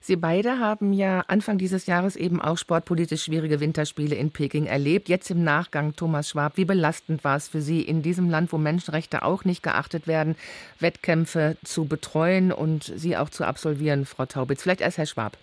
Sie 0.00 0.16
beide 0.16 0.60
haben 0.60 0.94
ja 0.94 1.22
Anfang 1.28 1.58
dieses 1.58 1.84
Jahres 1.84 2.16
eben 2.16 2.40
auch 2.40 2.56
sportpolitisch 2.56 3.24
schwierige 3.24 3.60
Winterspiele 3.60 4.16
in 4.16 4.30
Peking 4.30 4.64
erlebt. 4.64 5.10
Jetzt 5.10 5.30
im 5.30 5.44
Nachgang, 5.44 5.94
Thomas 5.94 6.30
Schwab, 6.30 6.56
wie 6.56 6.64
belastend 6.64 7.22
war 7.22 7.36
es 7.36 7.48
für 7.48 7.60
Sie, 7.60 7.82
in 7.82 8.00
diesem 8.00 8.30
Land, 8.30 8.50
wo 8.50 8.56
Menschenrechte 8.56 9.24
auch 9.24 9.44
nicht 9.44 9.62
geachtet 9.62 10.06
werden, 10.06 10.34
Wettkämpfe 10.78 11.58
zu 11.62 11.84
betreuen 11.84 12.50
und 12.50 12.84
sie 12.84 13.14
auch 13.14 13.28
zu 13.28 13.44
absolvieren, 13.44 14.06
Frau 14.06 14.24
Taubitz? 14.24 14.62
Vielleicht 14.62 14.80
erst 14.80 14.96
Herr 14.96 15.04
Schwab. 15.04 15.36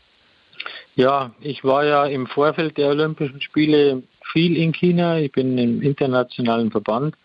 Ja, 0.95 1.35
ich 1.39 1.63
war 1.63 1.85
ja 1.85 2.07
im 2.07 2.25
Vorfeld 2.25 2.79
der 2.79 2.89
Olympischen 2.89 3.41
Spiele 3.41 4.01
viel 4.31 4.57
in 4.57 4.73
China. 4.73 5.19
Ich 5.19 5.31
bin 5.31 5.57
im 5.57 5.81
internationalen 5.81 6.71
Verband 6.71 7.15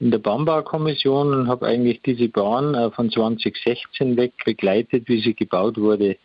in 0.00 0.10
der 0.10 0.18
Bamba-Kommission 0.18 1.34
und 1.34 1.48
habe 1.48 1.66
eigentlich 1.66 2.00
diese 2.02 2.28
Bahn 2.28 2.74
äh, 2.74 2.90
von 2.90 3.10
2016 3.10 4.16
weg 4.16 4.32
begleitet, 4.44 5.08
wie 5.08 5.20
sie 5.20 5.34
gebaut 5.34 5.76
wurde. 5.76 6.16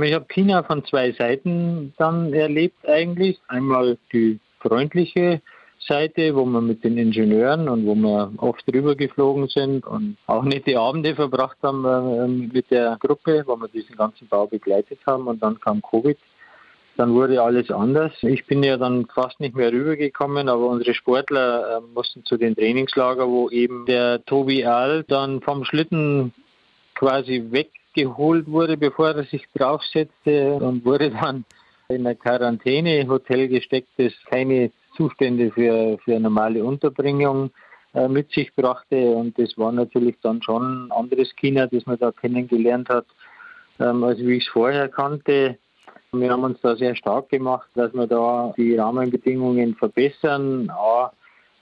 Ich 0.00 0.14
habe 0.14 0.26
China 0.28 0.62
von 0.62 0.84
zwei 0.84 1.12
Seiten 1.12 1.92
dann 1.98 2.32
erlebt 2.32 2.88
eigentlich. 2.88 3.38
Einmal 3.48 3.98
die 4.12 4.38
freundliche 4.60 5.42
Seite, 5.80 6.34
wo 6.36 6.44
wir 6.44 6.60
mit 6.60 6.84
den 6.84 6.96
Ingenieuren 6.98 7.68
und 7.68 7.86
wo 7.86 7.94
wir 7.94 8.32
oft 8.36 8.62
drüber 8.70 8.94
geflogen 8.94 9.48
sind 9.48 9.84
und 9.86 10.16
auch 10.26 10.44
nette 10.44 10.78
Abende 10.78 11.14
verbracht 11.14 11.56
haben 11.62 11.84
äh, 11.84 12.28
mit 12.28 12.70
der 12.70 12.96
Gruppe, 13.00 13.42
wo 13.46 13.56
wir 13.56 13.68
diesen 13.68 13.96
ganzen 13.96 14.28
Bau 14.28 14.46
begleitet 14.46 15.00
haben. 15.06 15.26
Und 15.26 15.42
dann 15.42 15.58
kam 15.58 15.82
Covid 15.82 16.18
dann 17.00 17.14
wurde 17.14 17.42
alles 17.42 17.70
anders. 17.70 18.12
Ich 18.20 18.44
bin 18.44 18.62
ja 18.62 18.76
dann 18.76 19.06
fast 19.06 19.40
nicht 19.40 19.56
mehr 19.56 19.72
rübergekommen, 19.72 20.50
aber 20.50 20.66
unsere 20.66 20.92
Sportler 20.92 21.78
äh, 21.78 21.80
mussten 21.94 22.26
zu 22.26 22.36
den 22.36 22.54
Trainingslager, 22.54 23.26
wo 23.26 23.48
eben 23.48 23.86
der 23.86 24.22
Tobi 24.26 24.66
Aal 24.66 25.02
dann 25.08 25.40
vom 25.40 25.64
Schlitten 25.64 26.34
quasi 26.94 27.42
weggeholt 27.52 28.48
wurde, 28.48 28.76
bevor 28.76 29.12
er 29.12 29.24
sich 29.24 29.46
draufsetzte 29.54 30.56
und 30.56 30.84
wurde 30.84 31.10
dann 31.10 31.46
in 31.88 32.06
ein 32.06 32.18
Quarantänehotel 32.18 33.48
gesteckt, 33.48 33.88
das 33.96 34.12
keine 34.26 34.70
Zustände 34.94 35.50
für, 35.52 35.96
für 36.04 36.20
normale 36.20 36.62
Unterbringung 36.62 37.50
äh, 37.94 38.08
mit 38.08 38.30
sich 38.30 38.54
brachte. 38.54 39.12
Und 39.12 39.38
das 39.38 39.56
war 39.56 39.72
natürlich 39.72 40.16
dann 40.20 40.42
schon 40.42 40.88
ein 40.88 40.92
anderes 40.92 41.34
China, 41.36 41.66
das 41.66 41.86
man 41.86 41.98
da 41.98 42.12
kennengelernt 42.12 42.90
hat, 42.90 43.06
ähm, 43.78 44.04
als 44.04 44.18
wie 44.18 44.34
ich 44.34 44.44
es 44.44 44.52
vorher 44.52 44.90
kannte. 44.90 45.56
Wir 46.12 46.30
haben 46.32 46.42
uns 46.42 46.60
da 46.60 46.74
sehr 46.74 46.96
stark 46.96 47.28
gemacht, 47.28 47.68
dass 47.74 47.94
wir 47.94 48.08
da 48.08 48.52
die 48.56 48.74
Rahmenbedingungen 48.74 49.76
verbessern. 49.76 50.68
A, 50.70 51.12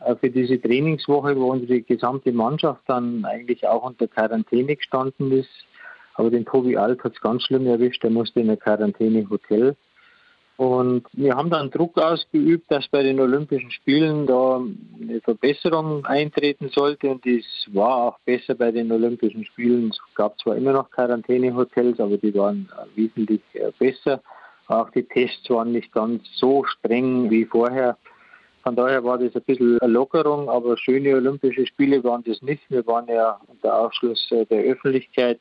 äh, 0.00 0.16
für 0.16 0.30
diese 0.30 0.60
Trainingswoche, 0.60 1.36
wo 1.36 1.52
unsere 1.52 1.82
gesamte 1.82 2.32
Mannschaft 2.32 2.82
dann 2.86 3.24
eigentlich 3.26 3.66
auch 3.66 3.82
unter 3.82 4.08
Quarantäne 4.08 4.76
gestanden 4.76 5.32
ist. 5.32 5.50
Aber 6.14 6.30
den 6.30 6.46
Tobi 6.46 6.76
Alt 6.76 7.04
hat 7.04 7.14
es 7.14 7.20
ganz 7.20 7.44
schlimm 7.44 7.66
erwischt, 7.66 8.02
er 8.04 8.10
musste 8.10 8.40
in 8.40 8.50
ein 8.50 8.58
Quarantäne-Hotel. 8.58 9.76
Und 10.56 11.06
wir 11.12 11.36
haben 11.36 11.50
dann 11.50 11.70
Druck 11.70 11.96
ausgeübt, 11.98 12.68
dass 12.68 12.88
bei 12.88 13.04
den 13.04 13.20
Olympischen 13.20 13.70
Spielen 13.70 14.26
da 14.26 14.60
eine 15.00 15.20
Verbesserung 15.20 16.04
eintreten 16.06 16.70
sollte. 16.70 17.10
Und 17.10 17.24
das 17.24 17.44
war 17.72 17.96
auch 17.96 18.18
besser 18.24 18.56
bei 18.56 18.72
den 18.72 18.90
Olympischen 18.90 19.44
Spielen. 19.44 19.90
Es 19.90 20.00
gab 20.16 20.36
zwar 20.40 20.56
immer 20.56 20.72
noch 20.72 20.90
Quarantänehotels, 20.90 22.00
aber 22.00 22.16
die 22.16 22.34
waren 22.34 22.68
wesentlich 22.96 23.42
äh, 23.52 23.70
besser. 23.78 24.20
Auch 24.68 24.90
die 24.90 25.02
Tests 25.02 25.48
waren 25.50 25.72
nicht 25.72 25.92
ganz 25.92 26.22
so 26.34 26.64
streng 26.64 27.30
wie 27.30 27.44
vorher. 27.44 27.96
Von 28.62 28.76
daher 28.76 29.02
war 29.02 29.18
das 29.18 29.34
ein 29.34 29.42
bisschen 29.42 29.78
eine 29.80 29.90
Lockerung, 29.90 30.50
aber 30.50 30.76
schöne 30.76 31.14
Olympische 31.14 31.66
Spiele 31.66 32.04
waren 32.04 32.22
das 32.24 32.42
nicht. 32.42 32.62
Wir 32.68 32.86
waren 32.86 33.06
ja 33.08 33.40
unter 33.46 33.78
Ausschluss 33.78 34.28
der 34.30 34.64
Öffentlichkeit. 34.64 35.40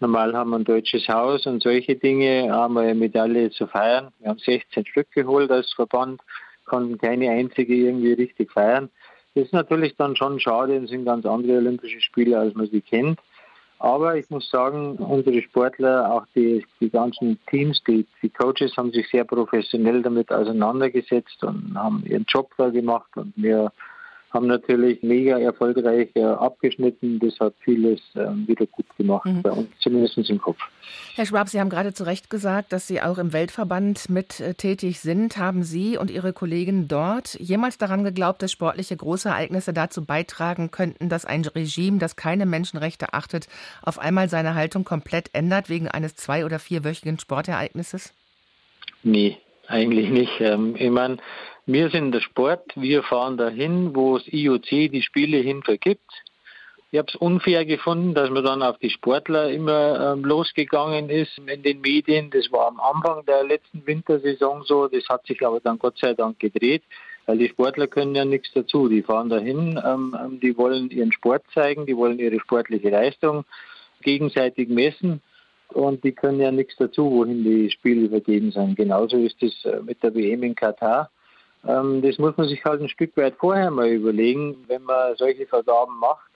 Normal 0.00 0.34
haben 0.34 0.50
wir 0.50 0.58
ein 0.58 0.64
deutsches 0.64 1.08
Haus 1.08 1.46
und 1.46 1.62
solche 1.62 1.94
Dinge 1.94 2.50
haben 2.50 2.74
wir 2.74 2.82
eine 2.82 2.96
Medaille 2.96 3.50
zu 3.50 3.68
feiern. 3.68 4.08
Wir 4.18 4.30
haben 4.30 4.38
16 4.40 4.86
Stück 4.86 5.10
geholt 5.12 5.52
als 5.52 5.72
Verband, 5.72 6.20
konnten 6.64 6.98
keine 6.98 7.30
einzige 7.30 7.74
irgendwie 7.74 8.14
richtig 8.14 8.50
feiern. 8.50 8.90
Das 9.36 9.44
ist 9.44 9.52
natürlich 9.52 9.94
dann 9.96 10.16
schon 10.16 10.40
schade 10.40 10.76
und 10.76 10.88
sind 10.88 11.04
ganz 11.04 11.24
andere 11.26 11.58
Olympische 11.58 12.00
Spiele, 12.00 12.38
als 12.38 12.54
man 12.54 12.66
sie 12.66 12.80
kennt. 12.80 13.20
Aber 13.78 14.16
ich 14.16 14.30
muss 14.30 14.48
sagen, 14.50 14.96
unsere 14.96 15.42
Sportler, 15.42 16.10
auch 16.10 16.24
die, 16.34 16.64
die 16.80 16.90
ganzen 16.90 17.38
Teams, 17.50 17.82
die, 17.86 18.06
die 18.22 18.30
Coaches 18.30 18.76
haben 18.76 18.92
sich 18.92 19.08
sehr 19.10 19.24
professionell 19.24 20.00
damit 20.02 20.32
auseinandergesetzt 20.32 21.42
und 21.44 21.72
haben 21.74 22.02
ihren 22.06 22.24
Job 22.24 22.50
da 22.56 22.70
gemacht 22.70 23.10
und 23.16 23.32
wir 23.36 23.72
haben 24.34 24.48
natürlich 24.48 25.02
mega 25.02 25.38
erfolgreich 25.38 26.10
äh, 26.14 26.24
abgeschnitten. 26.24 27.20
Das 27.20 27.38
hat 27.38 27.54
vieles 27.60 28.00
äh, 28.14 28.26
wieder 28.46 28.66
gut 28.66 28.84
gemacht 28.98 29.26
mhm. 29.26 29.42
bei 29.42 29.52
uns, 29.52 29.68
zumindest 29.80 30.18
im 30.18 30.38
Kopf. 30.38 30.58
Herr 31.14 31.24
Schwab, 31.24 31.48
Sie 31.48 31.60
haben 31.60 31.70
gerade 31.70 31.94
zu 31.94 32.04
Recht 32.04 32.28
gesagt, 32.28 32.72
dass 32.72 32.88
Sie 32.88 33.00
auch 33.00 33.18
im 33.18 33.32
Weltverband 33.32 34.10
mit 34.10 34.40
äh, 34.40 34.54
tätig 34.54 34.98
sind. 35.00 35.36
Haben 35.38 35.62
Sie 35.62 35.96
und 35.96 36.10
Ihre 36.10 36.32
Kollegen 36.32 36.88
dort 36.88 37.34
jemals 37.40 37.78
daran 37.78 38.02
geglaubt, 38.02 38.42
dass 38.42 38.50
sportliche 38.50 38.96
Großereignisse 38.96 39.72
dazu 39.72 40.04
beitragen 40.04 40.72
könnten, 40.72 41.08
dass 41.08 41.24
ein 41.24 41.44
Regime, 41.44 41.98
das 41.98 42.16
keine 42.16 42.44
Menschenrechte 42.44 43.14
achtet, 43.14 43.46
auf 43.82 43.98
einmal 44.00 44.28
seine 44.28 44.56
Haltung 44.56 44.84
komplett 44.84 45.30
ändert 45.32 45.68
wegen 45.68 45.88
eines 45.88 46.16
zwei- 46.16 46.44
oder 46.44 46.58
vierwöchigen 46.58 47.20
Sportereignisses? 47.20 48.12
Nee, 49.04 49.38
eigentlich 49.68 50.10
nicht. 50.10 50.40
Ähm, 50.40 50.74
ich 50.78 50.90
meine, 50.90 51.18
wir 51.66 51.88
sind 51.90 52.12
der 52.12 52.20
Sport, 52.20 52.72
wir 52.76 53.02
fahren 53.02 53.36
dahin, 53.36 53.94
wo 53.94 54.18
das 54.18 54.26
IOC 54.28 54.90
die 54.92 55.02
Spiele 55.02 55.38
hin 55.38 55.62
vergibt. 55.62 56.10
Ich 56.90 56.98
habe 56.98 57.08
es 57.08 57.16
unfair 57.16 57.64
gefunden, 57.64 58.14
dass 58.14 58.30
man 58.30 58.44
dann 58.44 58.62
auf 58.62 58.78
die 58.78 58.90
Sportler 58.90 59.50
immer 59.50 60.12
ähm, 60.12 60.24
losgegangen 60.24 61.10
ist 61.10 61.36
in 61.38 61.62
den 61.62 61.80
Medien. 61.80 62.30
Das 62.30 62.52
war 62.52 62.68
am 62.68 62.78
Anfang 62.78 63.24
der 63.26 63.42
letzten 63.42 63.84
Wintersaison 63.84 64.62
so. 64.62 64.86
Das 64.86 65.08
hat 65.08 65.26
sich 65.26 65.44
aber 65.44 65.58
dann 65.58 65.78
Gott 65.78 65.98
sei 65.98 66.14
Dank 66.14 66.38
gedreht, 66.38 66.84
weil 67.26 67.38
die 67.38 67.48
Sportler 67.48 67.88
können 67.88 68.14
ja 68.14 68.24
nichts 68.24 68.52
dazu. 68.52 68.88
Die 68.88 69.02
fahren 69.02 69.28
dahin, 69.28 69.80
ähm, 69.84 70.16
ähm 70.22 70.38
die 70.38 70.56
wollen 70.56 70.88
ihren 70.90 71.10
Sport 71.10 71.42
zeigen, 71.52 71.84
die 71.84 71.96
wollen 71.96 72.20
ihre 72.20 72.38
sportliche 72.38 72.90
Leistung 72.90 73.44
gegenseitig 74.02 74.68
messen 74.68 75.20
und 75.68 76.04
die 76.04 76.12
können 76.12 76.40
ja 76.40 76.50
nichts 76.50 76.76
dazu, 76.76 77.10
wohin 77.10 77.42
die 77.44 77.70
Spiele 77.70 78.08
vergeben 78.08 78.52
sind. 78.52 78.76
Genauso 78.76 79.16
ist 79.16 79.42
es 79.42 79.64
äh, 79.64 79.80
mit 79.80 80.02
der 80.02 80.14
WM 80.14 80.42
in 80.42 80.54
Katar. 80.54 81.10
Ähm, 81.66 82.02
das 82.02 82.18
muss 82.18 82.36
man 82.36 82.48
sich 82.48 82.64
halt 82.64 82.80
ein 82.80 82.88
Stück 82.88 83.16
weit 83.16 83.34
vorher 83.38 83.70
mal 83.70 83.88
überlegen, 83.88 84.56
wenn 84.68 84.82
man 84.82 85.16
solche 85.16 85.46
Vergaben 85.46 85.98
macht. 85.98 86.30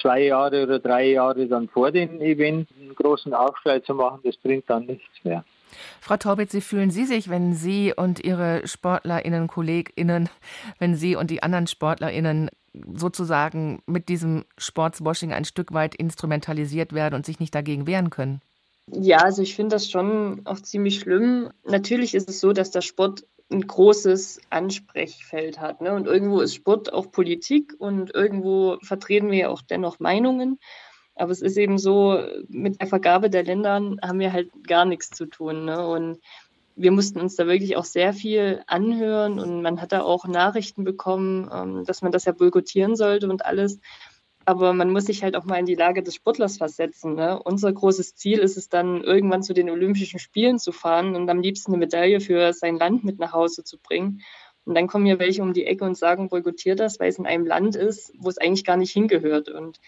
Zwei 0.00 0.24
Jahre 0.24 0.62
oder 0.62 0.78
drei 0.78 1.10
Jahre 1.10 1.46
dann 1.48 1.68
vor 1.68 1.90
dem 1.90 2.20
Event 2.20 2.68
einen 2.78 2.94
großen 2.94 3.34
Aufschrei 3.34 3.80
zu 3.80 3.94
machen, 3.94 4.20
das 4.22 4.36
bringt 4.36 4.70
dann 4.70 4.86
nichts 4.86 5.24
mehr. 5.24 5.44
Frau 6.00 6.16
Taubitz, 6.16 6.54
wie 6.54 6.60
fühlen 6.60 6.90
Sie 6.90 7.04
sich, 7.04 7.28
wenn 7.28 7.54
Sie 7.54 7.92
und 7.94 8.24
Ihre 8.24 8.66
SportlerInnen, 8.66 9.48
KollegInnen, 9.48 10.28
wenn 10.78 10.94
Sie 10.94 11.16
und 11.16 11.30
die 11.30 11.42
anderen 11.42 11.66
SportlerInnen 11.66 12.48
sozusagen 12.94 13.82
mit 13.86 14.08
diesem 14.08 14.44
Sportswashing 14.56 15.32
ein 15.32 15.44
Stück 15.44 15.74
weit 15.74 15.94
instrumentalisiert 15.94 16.92
werden 16.92 17.14
und 17.14 17.26
sich 17.26 17.40
nicht 17.40 17.54
dagegen 17.54 17.86
wehren 17.86 18.10
können? 18.10 18.40
Ja, 18.92 19.18
also 19.18 19.42
ich 19.42 19.54
finde 19.54 19.76
das 19.76 19.90
schon 19.90 20.42
auch 20.44 20.60
ziemlich 20.60 21.00
schlimm. 21.00 21.50
Natürlich 21.64 22.14
ist 22.14 22.28
es 22.28 22.40
so, 22.40 22.52
dass 22.52 22.70
der 22.70 22.80
Sport 22.80 23.24
ein 23.50 23.66
großes 23.66 24.40
Ansprechfeld 24.50 25.60
hat. 25.60 25.80
Ne? 25.80 25.94
Und 25.94 26.06
irgendwo 26.06 26.40
ist 26.40 26.54
Sport 26.54 26.92
auch 26.92 27.10
Politik 27.10 27.74
und 27.78 28.14
irgendwo 28.14 28.78
vertreten 28.82 29.30
wir 29.30 29.38
ja 29.38 29.48
auch 29.48 29.62
dennoch 29.62 30.00
Meinungen. 30.00 30.58
Aber 31.14 31.32
es 31.32 31.42
ist 31.42 31.56
eben 31.56 31.78
so, 31.78 32.22
mit 32.48 32.80
der 32.80 32.86
Vergabe 32.86 33.30
der 33.30 33.42
Ländern 33.42 33.98
haben 34.02 34.20
wir 34.20 34.32
halt 34.32 34.50
gar 34.66 34.84
nichts 34.84 35.10
zu 35.10 35.26
tun. 35.26 35.64
Ne? 35.64 35.86
Und 35.86 36.18
wir 36.76 36.92
mussten 36.92 37.20
uns 37.20 37.34
da 37.34 37.46
wirklich 37.46 37.76
auch 37.76 37.84
sehr 37.84 38.12
viel 38.12 38.62
anhören 38.66 39.40
und 39.40 39.62
man 39.62 39.80
hat 39.80 39.90
da 39.90 40.02
auch 40.02 40.26
Nachrichten 40.26 40.84
bekommen, 40.84 41.50
ähm, 41.52 41.84
dass 41.84 42.02
man 42.02 42.12
das 42.12 42.24
ja 42.24 42.32
boykottieren 42.32 42.94
sollte 42.94 43.28
und 43.28 43.44
alles 43.44 43.80
aber 44.48 44.72
man 44.72 44.90
muss 44.90 45.04
sich 45.04 45.22
halt 45.22 45.36
auch 45.36 45.44
mal 45.44 45.58
in 45.58 45.66
die 45.66 45.74
Lage 45.74 46.02
des 46.02 46.14
Sportlers 46.14 46.56
versetzen. 46.56 47.14
Ne? 47.14 47.38
Unser 47.42 47.70
großes 47.70 48.14
Ziel 48.14 48.38
ist 48.38 48.56
es 48.56 48.70
dann, 48.70 49.04
irgendwann 49.04 49.42
zu 49.42 49.52
den 49.52 49.68
Olympischen 49.68 50.18
Spielen 50.18 50.58
zu 50.58 50.72
fahren 50.72 51.14
und 51.14 51.28
am 51.28 51.42
liebsten 51.42 51.72
eine 51.72 51.80
Medaille 51.80 52.18
für 52.18 52.54
sein 52.54 52.78
Land 52.78 53.04
mit 53.04 53.18
nach 53.18 53.34
Hause 53.34 53.62
zu 53.62 53.78
bringen. 53.78 54.22
Und 54.64 54.74
dann 54.74 54.86
kommen 54.86 55.04
hier 55.04 55.18
welche 55.18 55.42
um 55.42 55.52
die 55.52 55.66
Ecke 55.66 55.84
und 55.84 55.98
sagen, 55.98 56.30
boykottiert 56.30 56.80
das, 56.80 56.98
weil 56.98 57.10
es 57.10 57.18
in 57.18 57.26
einem 57.26 57.44
Land 57.44 57.76
ist, 57.76 58.10
wo 58.16 58.30
es 58.30 58.38
eigentlich 58.38 58.64
gar 58.64 58.78
nicht 58.78 58.90
hingehört. 58.90 59.50
Und 59.50 59.80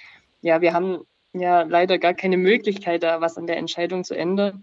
ja, 0.42 0.60
wir 0.60 0.74
haben 0.74 1.04
ja 1.32 1.62
leider 1.62 1.96
gar 1.96 2.12
keine 2.12 2.36
Möglichkeit, 2.36 3.02
da 3.02 3.22
was 3.22 3.38
an 3.38 3.46
der 3.46 3.56
Entscheidung 3.56 4.04
zu 4.04 4.14
ändern. 4.14 4.62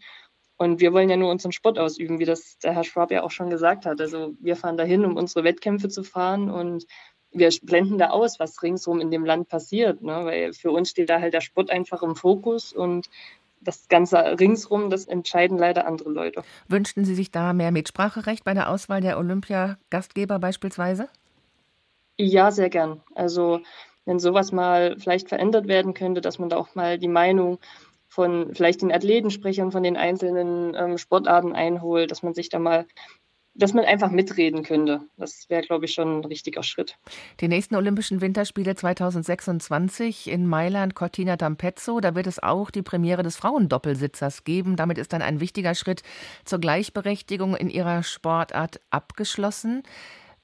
Und 0.57 0.79
wir 0.79 0.93
wollen 0.93 1.09
ja 1.09 1.17
nur 1.17 1.31
unseren 1.31 1.53
Sport 1.53 1.79
ausüben, 1.79 2.19
wie 2.19 2.25
das 2.25 2.59
der 2.59 2.75
Herr 2.75 2.83
Schwab 2.83 3.09
ja 3.09 3.23
auch 3.23 3.31
schon 3.31 3.49
gesagt 3.49 3.87
hat. 3.87 3.99
Also 3.99 4.35
wir 4.39 4.57
fahren 4.57 4.77
dahin, 4.77 5.05
um 5.05 5.15
unsere 5.15 5.43
Wettkämpfe 5.43 5.89
zu 5.89 6.03
fahren 6.03 6.51
und 6.51 6.85
wir 7.31 7.50
blenden 7.62 7.98
da 7.98 8.10
aus, 8.10 8.39
was 8.39 8.62
ringsum 8.63 9.00
in 9.00 9.12
dem 9.12 9.25
Land 9.25 9.50
passiert, 9.50 10.01
ne? 10.01 10.25
weil 10.25 10.53
für 10.53 10.72
uns 10.72 10.89
steht 10.89 11.10
da 11.10 11.19
halt 11.19 11.34
der 11.34 11.41
Sport 11.41 11.69
einfach 11.69 12.01
im 12.01 12.15
Fokus 12.15 12.74
und 12.74 13.10
das 13.62 13.88
Ganze 13.88 14.17
ringsrum, 14.39 14.89
das 14.89 15.05
entscheiden 15.05 15.57
leider 15.57 15.88
andere 15.88 16.10
Leute. 16.10 16.43
Wünschten 16.67 17.05
Sie 17.05 17.15
sich 17.15 17.31
da 17.31 17.53
mehr 17.53 17.72
Mitspracherecht 17.72 18.43
bei 18.43 18.53
der 18.53 18.69
Auswahl 18.69 19.01
der 19.01 19.17
Olympiagastgeber 19.17 20.39
beispielsweise? 20.39 21.10
Ja, 22.17 22.51
sehr 22.51 22.69
gern. 22.69 23.01
Also 23.15 23.62
wenn 24.05 24.19
sowas 24.19 24.51
mal 24.51 24.96
vielleicht 24.98 25.27
verändert 25.27 25.67
werden 25.67 25.93
könnte, 25.93 26.22
dass 26.22 26.39
man 26.39 26.50
da 26.50 26.57
auch 26.57 26.75
mal 26.75 26.98
die 26.98 27.07
Meinung 27.07 27.60
von 28.07 28.55
vielleicht 28.55 28.81
den 28.81 28.91
Athletensprechern 28.91 29.72
von 29.72 29.84
den 29.84 29.98
einzelnen 29.98 30.74
ähm, 30.75 30.98
Sportarten 30.98 31.53
einholt, 31.53 32.10
dass 32.10 32.24
man 32.24 32.34
sich 32.34 32.50
da 32.50 32.57
mal 32.57 32.86
dass 33.57 33.73
man 33.73 33.85
einfach 33.85 34.11
mitreden 34.11 34.63
könnte. 34.63 35.01
Das 35.17 35.49
wäre, 35.49 35.63
glaube 35.63 35.85
ich, 35.85 35.93
schon 35.93 36.19
ein 36.19 36.25
richtiger 36.25 36.63
Schritt. 36.63 36.97
Die 37.39 37.47
nächsten 37.47 37.75
Olympischen 37.75 38.21
Winterspiele 38.21 38.75
2026 38.75 40.29
in 40.29 40.45
Mailand, 40.45 40.95
Cortina 40.95 41.33
d'Ampezzo, 41.33 41.99
da 41.99 42.15
wird 42.15 42.27
es 42.27 42.41
auch 42.41 42.69
die 42.69 42.83
Premiere 42.83 43.23
des 43.23 43.35
Frauendoppelsitzers 43.35 44.43
geben. 44.43 44.75
Damit 44.75 44.97
ist 44.97 45.11
dann 45.11 45.21
ein 45.21 45.39
wichtiger 45.39 45.73
Schritt 45.73 46.03
zur 46.45 46.59
Gleichberechtigung 46.59 47.55
in 47.55 47.69
ihrer 47.69 48.03
Sportart 48.03 48.79
abgeschlossen. 48.91 49.83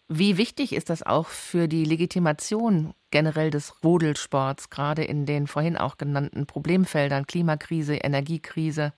Wie 0.09 0.37
wichtig 0.37 0.73
ist 0.73 0.89
das 0.89 1.03
auch 1.03 1.27
für 1.27 1.67
die 1.67 1.85
Legitimation 1.85 2.93
generell 3.11 3.51
des 3.51 3.83
Rodelsports, 3.83 4.69
gerade 4.69 5.03
in 5.03 5.25
den 5.25 5.47
vorhin 5.47 5.77
auch 5.77 5.97
genannten 5.97 6.45
Problemfeldern 6.45 7.25
Klimakrise, 7.25 7.95
Energiekrise? 7.95 8.93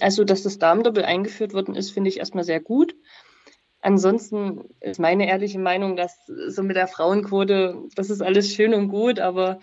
Also, 0.00 0.24
dass 0.24 0.42
das 0.42 0.58
Damendoppel 0.58 1.04
eingeführt 1.04 1.54
worden 1.54 1.74
ist, 1.74 1.92
finde 1.92 2.10
ich 2.10 2.18
erstmal 2.18 2.44
sehr 2.44 2.60
gut. 2.60 2.96
Ansonsten 3.84 4.64
ist 4.80 4.98
meine 4.98 5.28
ehrliche 5.28 5.58
Meinung, 5.58 5.94
dass 5.94 6.16
so 6.26 6.62
mit 6.62 6.74
der 6.74 6.88
Frauenquote, 6.88 7.82
das 7.94 8.08
ist 8.08 8.22
alles 8.22 8.50
schön 8.50 8.72
und 8.72 8.88
gut, 8.88 9.20
aber 9.20 9.60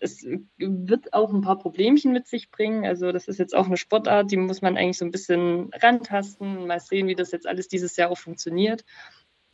es 0.00 0.26
wird 0.58 1.12
auch 1.12 1.32
ein 1.32 1.40
paar 1.40 1.56
Problemchen 1.56 2.12
mit 2.12 2.26
sich 2.26 2.50
bringen. 2.50 2.84
Also 2.84 3.12
das 3.12 3.28
ist 3.28 3.38
jetzt 3.38 3.54
auch 3.54 3.66
eine 3.66 3.76
Sportart, 3.76 4.32
die 4.32 4.38
muss 4.38 4.60
man 4.60 4.76
eigentlich 4.76 4.98
so 4.98 5.04
ein 5.04 5.12
bisschen 5.12 5.70
rantasten, 5.72 6.66
mal 6.66 6.80
sehen, 6.80 7.06
wie 7.06 7.14
das 7.14 7.30
jetzt 7.30 7.46
alles 7.46 7.68
dieses 7.68 7.96
Jahr 7.96 8.10
auch 8.10 8.18
funktioniert. 8.18 8.84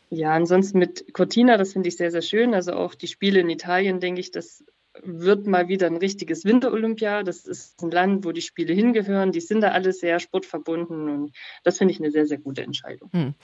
Ja, 0.09 0.33
ansonsten 0.33 0.79
mit 0.79 1.13
Cortina, 1.13 1.59
das 1.59 1.75
finde 1.75 1.91
ich 1.91 1.99
sehr, 1.99 2.11
sehr 2.11 2.23
schön. 2.23 2.55
Also 2.55 2.73
auch 2.73 2.95
die 2.95 3.09
Spiele 3.09 3.41
in 3.41 3.51
Italien, 3.51 4.01
denke 4.01 4.23
ich, 4.23 4.31
das 4.31 4.65
wird 5.03 5.47
mal 5.47 5.69
wieder 5.69 5.87
ein 5.87 5.97
richtiges 5.97 6.45
Winterolympia. 6.45 7.23
Das 7.23 7.47
ist 7.47 7.83
ein 7.83 7.91
Land, 7.91 8.25
wo 8.25 8.33
die 8.33 8.43
Spiele 8.43 8.73
hingehören. 8.73 9.33
Die 9.33 9.41
sind 9.41 9.61
da 9.61 9.69
alle 9.69 9.93
sehr 9.93 10.21
sportverbunden 10.21 11.09
und 11.09 11.33
das 11.65 11.79
finde 11.79 11.93
ich 11.93 12.01
eine 12.01 12.11
sehr, 12.11 12.27
sehr 12.27 12.39
gute 12.39 12.63
Entscheidung. 12.63 13.11
Hm. 13.13 13.35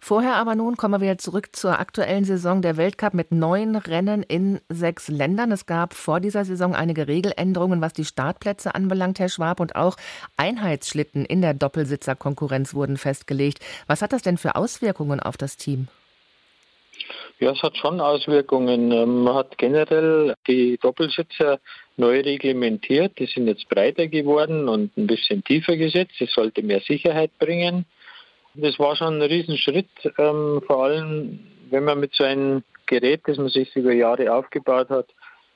Vorher 0.00 0.34
aber 0.34 0.54
nun 0.54 0.76
kommen 0.76 1.00
wir 1.00 1.18
zurück 1.18 1.50
zur 1.54 1.78
aktuellen 1.78 2.24
Saison 2.24 2.62
der 2.62 2.76
Weltcup 2.76 3.14
mit 3.14 3.32
neun 3.32 3.76
Rennen 3.76 4.22
in 4.22 4.60
sechs 4.68 5.08
Ländern. 5.08 5.52
Es 5.52 5.66
gab 5.66 5.94
vor 5.94 6.20
dieser 6.20 6.44
Saison 6.44 6.74
einige 6.74 7.08
Regeländerungen, 7.08 7.80
was 7.80 7.92
die 7.92 8.04
Startplätze 8.04 8.74
anbelangt, 8.74 9.18
Herr 9.18 9.28
Schwab, 9.28 9.60
und 9.60 9.76
auch 9.76 9.96
Einheitsschlitten 10.36 11.24
in 11.24 11.40
der 11.40 11.54
Doppelsitzerkonkurrenz 11.54 12.74
wurden 12.74 12.96
festgelegt. 12.96 13.60
Was 13.86 14.02
hat 14.02 14.12
das 14.12 14.22
denn 14.22 14.38
für 14.38 14.56
Auswirkungen 14.56 15.20
auf 15.20 15.36
das 15.36 15.56
Team? 15.56 15.88
Ja, 17.40 17.52
es 17.52 17.62
hat 17.62 17.76
schon 17.76 18.00
Auswirkungen. 18.00 18.90
Ähm, 18.90 19.22
man 19.22 19.34
hat 19.34 19.58
generell 19.58 20.34
die 20.48 20.76
Doppelsitzer 20.78 21.60
neu 21.96 22.20
reglementiert. 22.20 23.18
Die 23.18 23.26
sind 23.26 23.46
jetzt 23.46 23.68
breiter 23.68 24.08
geworden 24.08 24.68
und 24.68 24.96
ein 24.96 25.06
bisschen 25.06 25.44
tiefer 25.44 25.76
gesetzt. 25.76 26.14
Das 26.18 26.32
sollte 26.32 26.62
mehr 26.62 26.80
Sicherheit 26.80 27.30
bringen. 27.38 27.84
Das 28.54 28.78
war 28.80 28.96
schon 28.96 29.18
ein 29.18 29.22
Riesenschritt, 29.22 29.88
ähm, 30.18 30.62
vor 30.66 30.84
allem 30.84 31.38
wenn 31.70 31.84
man 31.84 32.00
mit 32.00 32.14
so 32.14 32.24
einem 32.24 32.64
Gerät, 32.86 33.20
das 33.26 33.36
man 33.36 33.48
sich 33.48 33.74
über 33.76 33.92
Jahre 33.92 34.32
aufgebaut 34.32 34.88
hat, 34.88 35.06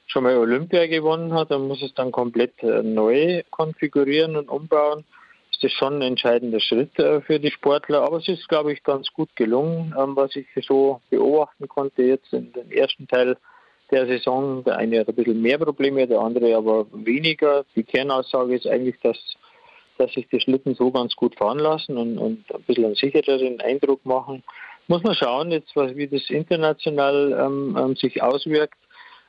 schon 0.06 0.24
mal 0.24 0.36
Olympia 0.36 0.86
gewonnen 0.86 1.32
hat, 1.32 1.50
dann 1.50 1.66
muss 1.66 1.82
es 1.82 1.94
dann 1.94 2.12
komplett 2.12 2.62
äh, 2.62 2.82
neu 2.82 3.42
konfigurieren 3.50 4.36
und 4.36 4.48
umbauen. 4.48 5.04
Ist 5.62 5.70
das 5.74 5.78
schon 5.78 5.94
ein 5.98 6.02
entscheidender 6.02 6.58
Schritt 6.58 6.98
äh, 6.98 7.20
für 7.20 7.38
die 7.38 7.52
Sportler. 7.52 8.02
Aber 8.02 8.16
es 8.16 8.26
ist, 8.26 8.48
glaube 8.48 8.72
ich, 8.72 8.82
ganz 8.82 9.12
gut 9.12 9.28
gelungen, 9.36 9.94
ähm, 9.96 10.16
was 10.16 10.34
ich 10.34 10.46
so 10.66 11.00
beobachten 11.08 11.68
konnte 11.68 12.02
jetzt 12.02 12.32
in 12.32 12.52
den 12.52 12.72
ersten 12.72 13.06
Teil 13.06 13.36
der 13.92 14.08
Saison. 14.08 14.64
Der 14.64 14.78
eine 14.78 14.98
hat 14.98 15.08
ein 15.08 15.14
bisschen 15.14 15.40
mehr 15.40 15.58
Probleme, 15.58 16.08
der 16.08 16.18
andere 16.18 16.56
aber 16.56 16.86
weniger. 16.92 17.64
Die 17.76 17.84
Kernaussage 17.84 18.56
ist 18.56 18.66
eigentlich, 18.66 18.96
dass, 19.04 19.16
dass 19.98 20.12
sich 20.12 20.26
die 20.30 20.40
Schlitten 20.40 20.74
so 20.74 20.90
ganz 20.90 21.14
gut 21.14 21.36
fahren 21.36 21.60
lassen 21.60 21.96
und, 21.96 22.18
und 22.18 22.52
ein 22.52 22.62
bisschen 22.62 22.86
einen 22.86 22.96
sichereren 22.96 23.60
Eindruck 23.60 24.04
machen. 24.04 24.42
Muss 24.88 25.04
man 25.04 25.14
schauen, 25.14 25.52
jetzt, 25.52 25.76
wie 25.76 26.08
das 26.08 26.28
international 26.28 27.38
ähm, 27.40 27.78
ähm 27.80 27.94
sich 27.94 28.20
auswirkt 28.20 28.74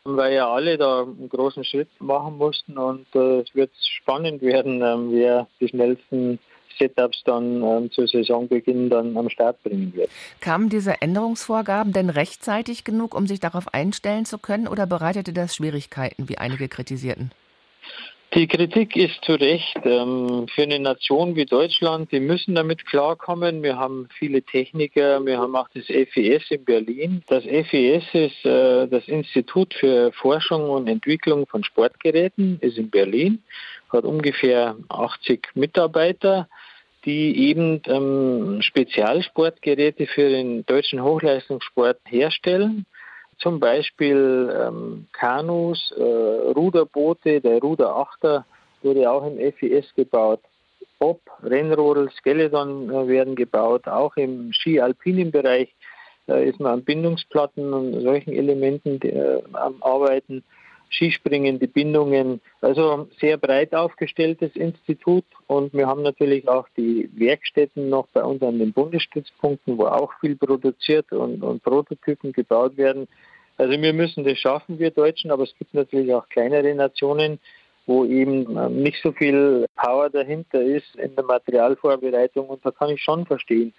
weil 0.06 0.34
ja 0.34 0.52
alle 0.52 0.78
da 0.78 1.04
einen 1.04 1.30
großen 1.30 1.64
Schritt 1.64 1.90
machen 2.00 2.38
mussten 2.38 2.78
und 2.78 3.06
äh, 3.16 3.40
es 3.42 3.56
wird 3.56 3.72
spannend 4.02 4.42
werden, 4.42 4.82
ähm, 4.82 5.12
wer 5.12 5.48
die 5.60 5.70
schnellsten 5.70 6.40
Setups 6.78 7.24
dann 7.24 7.64
ähm, 7.64 7.92
zu 7.92 8.06
Saisonbeginn 8.06 8.90
dann 8.90 9.16
am 9.16 9.30
Start 9.30 9.62
bringen 9.64 9.94
wird. 9.96 10.10
Kamen 10.42 10.70
diese 10.70 11.02
Änderungsvorgaben 11.02 11.94
denn 11.94 12.10
rechtzeitig 12.10 12.84
genug, 12.84 13.16
um 13.16 13.28
sich 13.28 13.40
darauf 13.40 13.74
einstellen 13.74 14.26
zu 14.26 14.38
können 14.38 14.68
oder 14.68 14.86
bereitete 14.86 15.34
das 15.34 15.56
Schwierigkeiten, 15.56 16.28
wie 16.28 16.38
einige 16.38 16.68
kritisierten? 16.68 17.32
Die 18.36 18.48
Kritik 18.48 18.96
ist 18.96 19.24
zu 19.24 19.34
Recht. 19.34 19.78
Ähm, 19.84 20.48
für 20.48 20.64
eine 20.64 20.80
Nation 20.80 21.36
wie 21.36 21.46
Deutschland, 21.46 22.12
die 22.12 22.20
müssen 22.20 22.56
damit 22.56 22.84
klarkommen. 22.88 23.62
Wir 23.62 23.78
haben 23.78 24.08
viele 24.18 24.42
Techniker, 24.42 25.24
wir 25.24 25.38
haben 25.38 25.56
auch 25.56 25.70
das 25.76 25.86
FES 25.86 26.50
in 26.50 26.66
Berlin. 26.66 27.24
Das 27.28 27.44
FES 27.44 28.04
ist 28.14 28.44
äh, 28.44 28.88
das 28.88 29.08
Institut 29.08 29.76
für 29.76 30.12
Forschung 30.14 30.68
und 30.72 30.88
Entwicklung 30.88 31.46
von 31.46 31.64
Sportgeräten, 31.64 32.58
ist 32.62 32.80
in 32.80 32.90
Berlin, 32.90 33.44
hat 33.90 34.04
ungefähr 34.04 34.78
80 34.90 35.50
Mitarbeiter, 35.54 36.50
die 37.06 37.50
eben 37.50 37.84
ähm, 37.86 38.64
Spezialsportgeräte 38.64 40.08
für 40.08 40.30
den 40.30 40.66
deutschen 40.66 41.04
Hochleistungssport 41.04 42.00
herstellen 42.08 42.88
zum 43.38 43.60
Beispiel 43.60 44.54
ähm, 44.56 45.08
Kanus, 45.14 45.94
äh, 45.98 46.02
Ruderboote, 46.02 47.42
der 47.42 47.60
Ruderachter 47.60 48.46
wurde 48.82 49.10
auch 49.10 49.26
im 49.26 49.38
FIS 49.54 49.94
gebaut. 49.96 50.42
Bob, 51.00 51.20
Rennrodel, 51.44 52.10
Skeleton 52.12 52.90
äh, 52.90 53.08
werden 53.08 53.36
gebaut, 53.36 53.88
auch 53.88 54.16
im 54.16 54.54
Ski-Alpinen 54.54 55.32
Bereich 55.32 55.74
äh, 56.28 56.48
ist 56.48 56.60
man 56.60 56.74
an 56.74 56.84
Bindungsplatten 56.84 57.74
und 57.74 58.02
solchen 58.02 58.34
Elementen 58.34 59.02
äh, 59.02 59.42
am 59.54 59.82
Arbeiten. 59.82 60.44
Skispringen, 60.94 61.60
die 61.60 61.68
Bindungen. 61.68 62.42
Also 62.62 63.08
sehr 63.20 63.38
breit 63.38 63.74
aufgestelltes 63.74 64.56
Institut 64.56 65.26
und 65.48 65.74
wir 65.74 65.88
haben 65.88 66.04
natürlich 66.04 66.48
auch 66.48 66.68
die 66.78 67.10
Werkstätten 67.16 67.90
noch 67.90 68.08
bei 68.14 68.24
uns 68.24 68.42
an 68.42 68.60
den 68.60 68.74
Bundesstützpunkten, 68.74 69.78
wo 69.78 69.86
auch 69.88 70.14
viel 70.20 70.36
produziert 70.36 71.12
und, 71.12 71.44
und 71.44 71.64
Prototypen 71.64 72.32
gebaut 72.32 72.78
werden. 72.78 73.08
Also 73.58 73.80
wir 73.80 73.94
müssen 73.94 74.24
das 74.24 74.38
schaffen, 74.40 74.80
wir 74.80 74.92
Deutschen, 74.92 75.32
aber 75.32 75.44
es 75.44 75.56
gibt 75.58 75.74
natürlich 75.74 76.14
auch 76.14 76.28
kleinere 76.30 76.74
Nationen, 76.74 77.40
wo 77.86 78.06
eben 78.06 78.58
ähm, 78.58 78.82
nicht 78.82 79.02
so 79.04 79.12
viel 79.12 79.66
Power 79.76 80.10
dahinter 80.10 80.62
ist 80.62 80.96
in 80.96 81.16
der 81.16 81.26
Materialvorbereitung 81.26 82.48
und 82.48 82.66
da 82.66 82.72
kann 82.72 82.90
ich 82.90 83.02
schon 83.02 83.26
verstehen, 83.26 83.74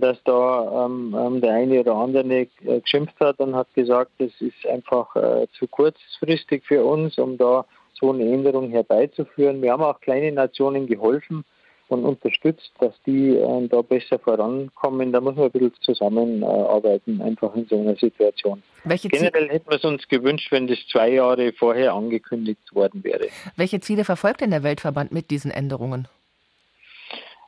dass 0.00 0.22
da 0.24 0.86
ähm, 0.86 1.40
der 1.40 1.54
eine 1.54 1.80
oder 1.80 1.94
andere 1.94 2.46
äh, 2.64 2.80
geschimpft 2.80 3.18
hat 3.20 3.38
und 3.38 3.54
hat 3.54 3.72
gesagt, 3.74 4.12
das 4.18 4.30
ist 4.40 4.66
einfach 4.66 5.14
äh, 5.16 5.46
zu 5.58 5.66
kurzfristig 5.66 6.64
für 6.64 6.84
uns, 6.84 7.18
um 7.18 7.38
da 7.38 7.64
so 7.94 8.12
eine 8.12 8.24
Änderung 8.24 8.70
herbeizuführen. 8.70 9.62
Wir 9.62 9.72
haben 9.72 9.82
auch 9.82 10.00
kleine 10.00 10.32
Nationen 10.32 10.86
geholfen, 10.86 11.44
und 11.88 12.04
unterstützt, 12.04 12.70
dass 12.80 12.94
die 13.06 13.30
äh, 13.30 13.68
da 13.68 13.82
besser 13.82 14.18
vorankommen. 14.18 15.12
Da 15.12 15.20
muss 15.20 15.36
man 15.36 15.46
ein 15.46 15.50
bisschen 15.50 15.72
zusammenarbeiten, 15.80 17.20
einfach 17.22 17.54
in 17.54 17.66
so 17.66 17.80
einer 17.80 17.96
Situation. 17.96 18.62
Welche 18.84 19.08
Generell 19.08 19.48
hätten 19.48 19.70
wir 19.70 19.76
es 19.76 19.84
uns 19.84 20.06
gewünscht, 20.08 20.52
wenn 20.52 20.66
das 20.66 20.78
zwei 20.90 21.10
Jahre 21.10 21.52
vorher 21.52 21.94
angekündigt 21.94 22.74
worden 22.74 23.02
wäre. 23.04 23.28
Welche 23.56 23.80
Ziele 23.80 24.04
verfolgt 24.04 24.42
denn 24.42 24.50
der 24.50 24.62
Weltverband 24.62 25.12
mit 25.12 25.30
diesen 25.30 25.50
Änderungen? 25.50 26.08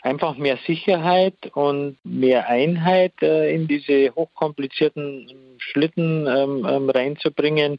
Einfach 0.02 0.37
mehr 0.37 0.59
Sicherheit 0.66 1.35
und 1.55 1.98
mehr 2.05 2.48
Einheit 2.48 3.12
äh, 3.22 3.55
in 3.55 3.68
diese 3.68 4.14
hochkomplizierten 4.14 5.57
Schlitten 5.59 6.27
ähm, 6.27 6.66
ähm, 6.68 6.88
reinzubringen. 6.88 7.79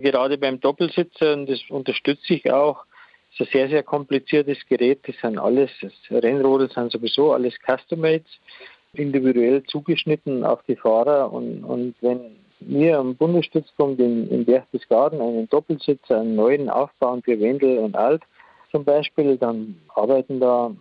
Gerade 0.00 0.38
beim 0.38 0.58
Doppelsitzer, 0.60 1.34
und 1.34 1.48
das 1.48 1.60
unterstütze 1.68 2.34
ich 2.34 2.50
auch, 2.52 2.84
ist 3.32 3.40
ein 3.40 3.52
sehr, 3.52 3.68
sehr 3.68 3.82
kompliziertes 3.84 4.58
Gerät. 4.68 5.00
Das 5.06 5.16
sind 5.22 5.38
alles, 5.38 5.70
das 5.80 5.92
Rennrodel 6.10 6.68
sind 6.70 6.90
sowieso 6.90 7.32
alles 7.32 7.54
Custom-Mates, 7.64 8.40
individuell 8.94 9.62
zugeschnitten 9.64 10.44
auf 10.44 10.62
die 10.64 10.76
Fahrer. 10.76 11.32
Und, 11.32 11.64
und 11.64 11.94
wenn 12.00 12.36
wir 12.60 12.98
am 12.98 13.14
Bundesstützpunkt 13.14 14.00
in, 14.00 14.28
in 14.28 14.44
Berchtesgaden 14.44 15.20
einen 15.20 15.48
Doppelsitzer, 15.48 16.20
einen 16.20 16.34
neuen 16.34 16.68
aufbauen 16.68 17.22
für 17.22 17.38
Wendel 17.40 17.78
und 17.78 17.96
Alt 17.96 18.22
zum 18.70 18.84
Beispiel, 18.84 19.36
dann 19.36 19.80
arbeiten 19.94 20.40
da 20.40 20.72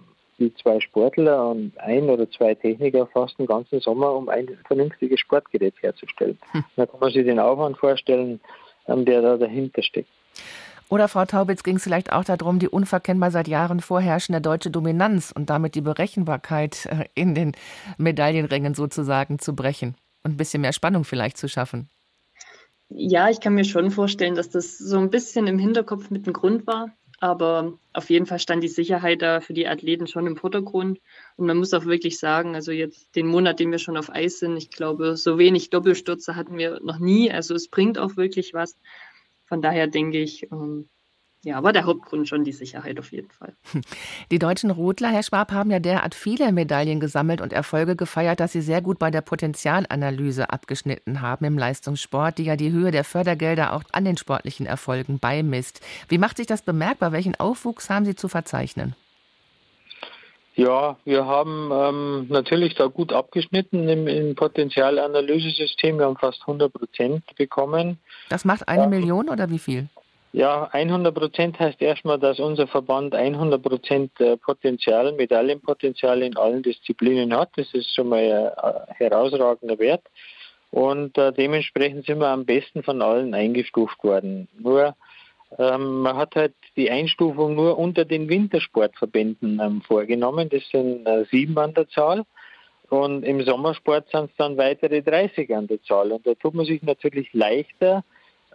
die 0.42 0.54
zwei 0.56 0.80
Sportler 0.80 1.50
und 1.50 1.78
ein 1.80 2.10
oder 2.10 2.30
zwei 2.30 2.56
Techniker 2.56 3.08
fast 3.08 3.38
den 3.40 3.46
ganzen 3.46 3.80
Sommer, 3.80 4.14
um 4.14 4.30
ein 4.30 4.48
vernünftiges 4.68 5.20
Sportgerät 5.20 5.76
herzustellen. 5.82 6.38
Hm. 6.52 6.64
Da 6.76 6.86
kann 6.86 7.00
man 7.00 7.12
sich 7.12 7.26
den 7.26 7.40
Aufwand 7.40 7.78
vorstellen, 7.78 8.40
ähm, 8.88 9.06
der 9.06 9.22
da 9.22 9.38
dahinter 9.38 9.84
steckt. 9.84 10.10
Oder 10.90 11.08
Frau 11.08 11.24
Taubitz 11.24 11.64
ging 11.64 11.78
es 11.78 11.84
vielleicht 11.84 12.12
auch 12.12 12.26
darum, 12.26 12.60
die 12.60 12.68
unverkennbar 12.68 13.32
seit 13.32 13.48
Jahren 13.48 13.80
vorherrschende 13.80 14.42
deutsche 14.42 14.70
Dominanz 14.70 15.32
und 15.32 15.50
damit 15.50 15.76
die 15.76 15.82
Berechenbarkeit 15.82 16.86
äh, 16.88 17.06
in 17.16 17.34
den 17.34 17.54
Medaillenrängen 17.98 18.74
sozusagen 18.74 19.40
zu 19.40 19.56
brechen 19.56 19.96
und 20.24 20.32
ein 20.32 20.38
bisschen 20.38 20.62
mehr 20.62 20.74
Spannung 20.74 21.06
vielleicht 21.06 21.38
zu 21.38 21.48
schaffen. 21.48 21.90
Ja, 22.90 23.30
ich 23.30 23.40
kann 23.40 23.54
mir 23.54 23.64
schon 23.64 23.90
vorstellen, 23.90 24.36
dass 24.36 24.50
das 24.50 24.78
so 24.78 24.98
ein 24.98 25.10
bisschen 25.10 25.48
im 25.48 25.58
Hinterkopf 25.58 26.10
mit 26.10 26.26
dem 26.26 26.34
Grund 26.34 26.68
war. 26.68 26.90
Aber 27.22 27.78
auf 27.94 28.10
jeden 28.10 28.26
Fall 28.26 28.40
stand 28.40 28.64
die 28.64 28.68
Sicherheit 28.68 29.22
da 29.22 29.42
für 29.42 29.54
die 29.54 29.68
Athleten 29.68 30.08
schon 30.08 30.26
im 30.26 30.36
Vordergrund. 30.36 31.00
Und 31.36 31.46
man 31.46 31.56
muss 31.56 31.72
auch 31.76 31.86
wirklich 31.86 32.18
sagen, 32.18 32.56
also 32.56 32.72
jetzt 32.72 33.16
den 33.16 33.28
Monat, 33.28 33.60
den 33.60 33.70
wir 33.70 33.78
schon 33.78 33.96
auf 33.96 34.10
Eis 34.10 34.40
sind, 34.40 34.58
ich 34.58 34.72
glaube, 34.72 35.16
so 35.16 35.38
wenig 35.38 35.70
Doppelstürze 35.70 36.36
hatten 36.36 36.58
wir 36.58 36.80
noch 36.82 36.98
nie. 36.98 37.32
Also 37.32 37.54
es 37.54 37.68
bringt 37.68 38.00
auch 38.00 38.18
wirklich 38.18 38.56
was. 38.56 38.76
Von 39.46 39.62
daher 39.62 39.86
denke 39.86 40.18
ich, 40.18 40.52
ähm, 40.52 40.90
ja, 41.44 41.64
war 41.64 41.74
der 41.74 41.86
Hauptgrund 41.86 42.30
schon 42.30 42.44
die 42.44 42.52
Sicherheit 42.52 43.00
auf 43.00 43.12
jeden 43.12 43.32
Fall. 43.32 43.54
Die 44.32 44.38
deutschen 44.38 44.70
Rodler, 44.70 45.10
Herr 45.10 45.24
Schwab, 45.24 45.52
haben 45.52 45.72
ja 45.72 45.80
derart 45.80 46.14
viele 46.14 46.52
Medaillen 46.52 47.00
gesammelt 47.00 47.42
und 47.42 47.52
Erfolge 47.52 47.96
gefeiert, 47.96 48.40
dass 48.40 48.52
sie 48.52 48.62
sehr 48.62 48.82
gut 48.82 49.00
bei 49.00 49.10
der 49.10 49.22
Potenzialanalyse 49.22 50.52
abgeschnitten 50.52 51.22
haben 51.22 51.46
im 51.46 51.58
Leistungssport, 51.58 52.38
die 52.38 52.44
ja 52.44 52.56
die 52.56 52.72
Höhe 52.72 52.92
der 52.92 53.04
Fördergelder 53.04 53.74
auch 53.74 53.84
an 53.92 54.06
den 54.06 54.18
sportlichen 54.18 54.68
Erfolgen 54.68 55.18
beimisst. 55.18 55.82
Wie 56.08 56.20
macht 56.20 56.38
sich 56.38 56.46
das 56.46 56.62
bemerkbar? 56.62 57.12
Welchen 57.12 57.40
Aufwuchs 57.40 57.90
haben 57.90 58.06
Sie 58.06 58.16
zu 58.16 58.28
verzeichnen? 58.28 58.96
Ja, 60.54 60.98
wir 61.06 61.26
haben 61.26 61.72
ähm, 61.74 62.28
natürlich 62.30 62.76
da 62.76 62.88
gut 62.88 63.14
abgeschnitten 63.14 63.88
im, 63.88 64.08
im 64.08 64.36
Potenzialanalysesystem. 64.36 65.98
Wir 65.98 66.06
haben 66.06 66.18
fast 66.18 66.42
100 66.42 66.72
Prozent 66.72 67.24
bekommen. 67.36 67.98
Das 68.30 68.46
macht 68.46 68.68
eine 68.68 68.84
ja. 68.84 68.90
Million 68.90 69.30
oder 69.30 69.50
wie 69.50 69.60
viel? 69.60 69.88
Ja, 70.34 70.70
100 70.72 71.14
Prozent 71.14 71.60
heißt 71.60 71.82
erstmal, 71.82 72.18
dass 72.18 72.40
unser 72.40 72.66
Verband 72.66 73.14
100 73.14 73.62
Prozent 73.62 74.12
äh, 74.22 74.38
Potenzial, 74.38 75.12
Medaillenpotenzial 75.12 76.22
in 76.22 76.38
allen 76.38 76.64
Disziplinen 76.64 77.36
hat. 77.36 77.50
Das 77.58 77.74
ist 77.74 77.94
schon 77.94 78.10
mal 78.10 78.54
ein 78.56 78.96
herausragender 78.96 79.78
Wert. 79.78 80.04
Und 80.72 81.18
äh, 81.18 81.34
dementsprechend 81.34 82.06
sind 82.06 82.20
wir 82.20 82.30
am 82.30 82.46
besten 82.46 82.82
von 82.82 83.02
allen 83.02 83.34
eingestuft 83.34 84.02
worden. 84.06 84.48
Nur 84.58 84.96
ähm, 85.60 86.00
man 86.00 86.16
hat 86.16 86.36
halt 86.36 86.54
die 86.78 86.90
Einstufung 86.90 87.56
nur 87.56 87.78
unter 87.78 88.06
den 88.06 88.30
Wintersportverbänden 88.30 89.60
ähm, 89.62 89.82
vorgenommen. 89.82 90.48
Das 90.48 90.64
sind 90.70 91.06
äh, 91.06 91.26
sieben 91.30 91.58
an 91.58 91.74
der 91.74 91.90
Zahl. 91.90 92.24
Und 92.90 93.24
im 93.24 93.44
Sommersport 93.44 94.10
sind 94.10 94.32
es 94.32 94.36
dann 94.38 94.58
weitere 94.58 95.02
30 95.02 95.54
an 95.54 95.68
der 95.68 95.82
Zahl. 95.84 96.14
Und 96.14 96.26
da 96.26 96.36
tut 96.36 96.54
man 96.54 96.66
sich 96.66 96.82
natürlich 96.84 97.34
leichter, 97.34 98.06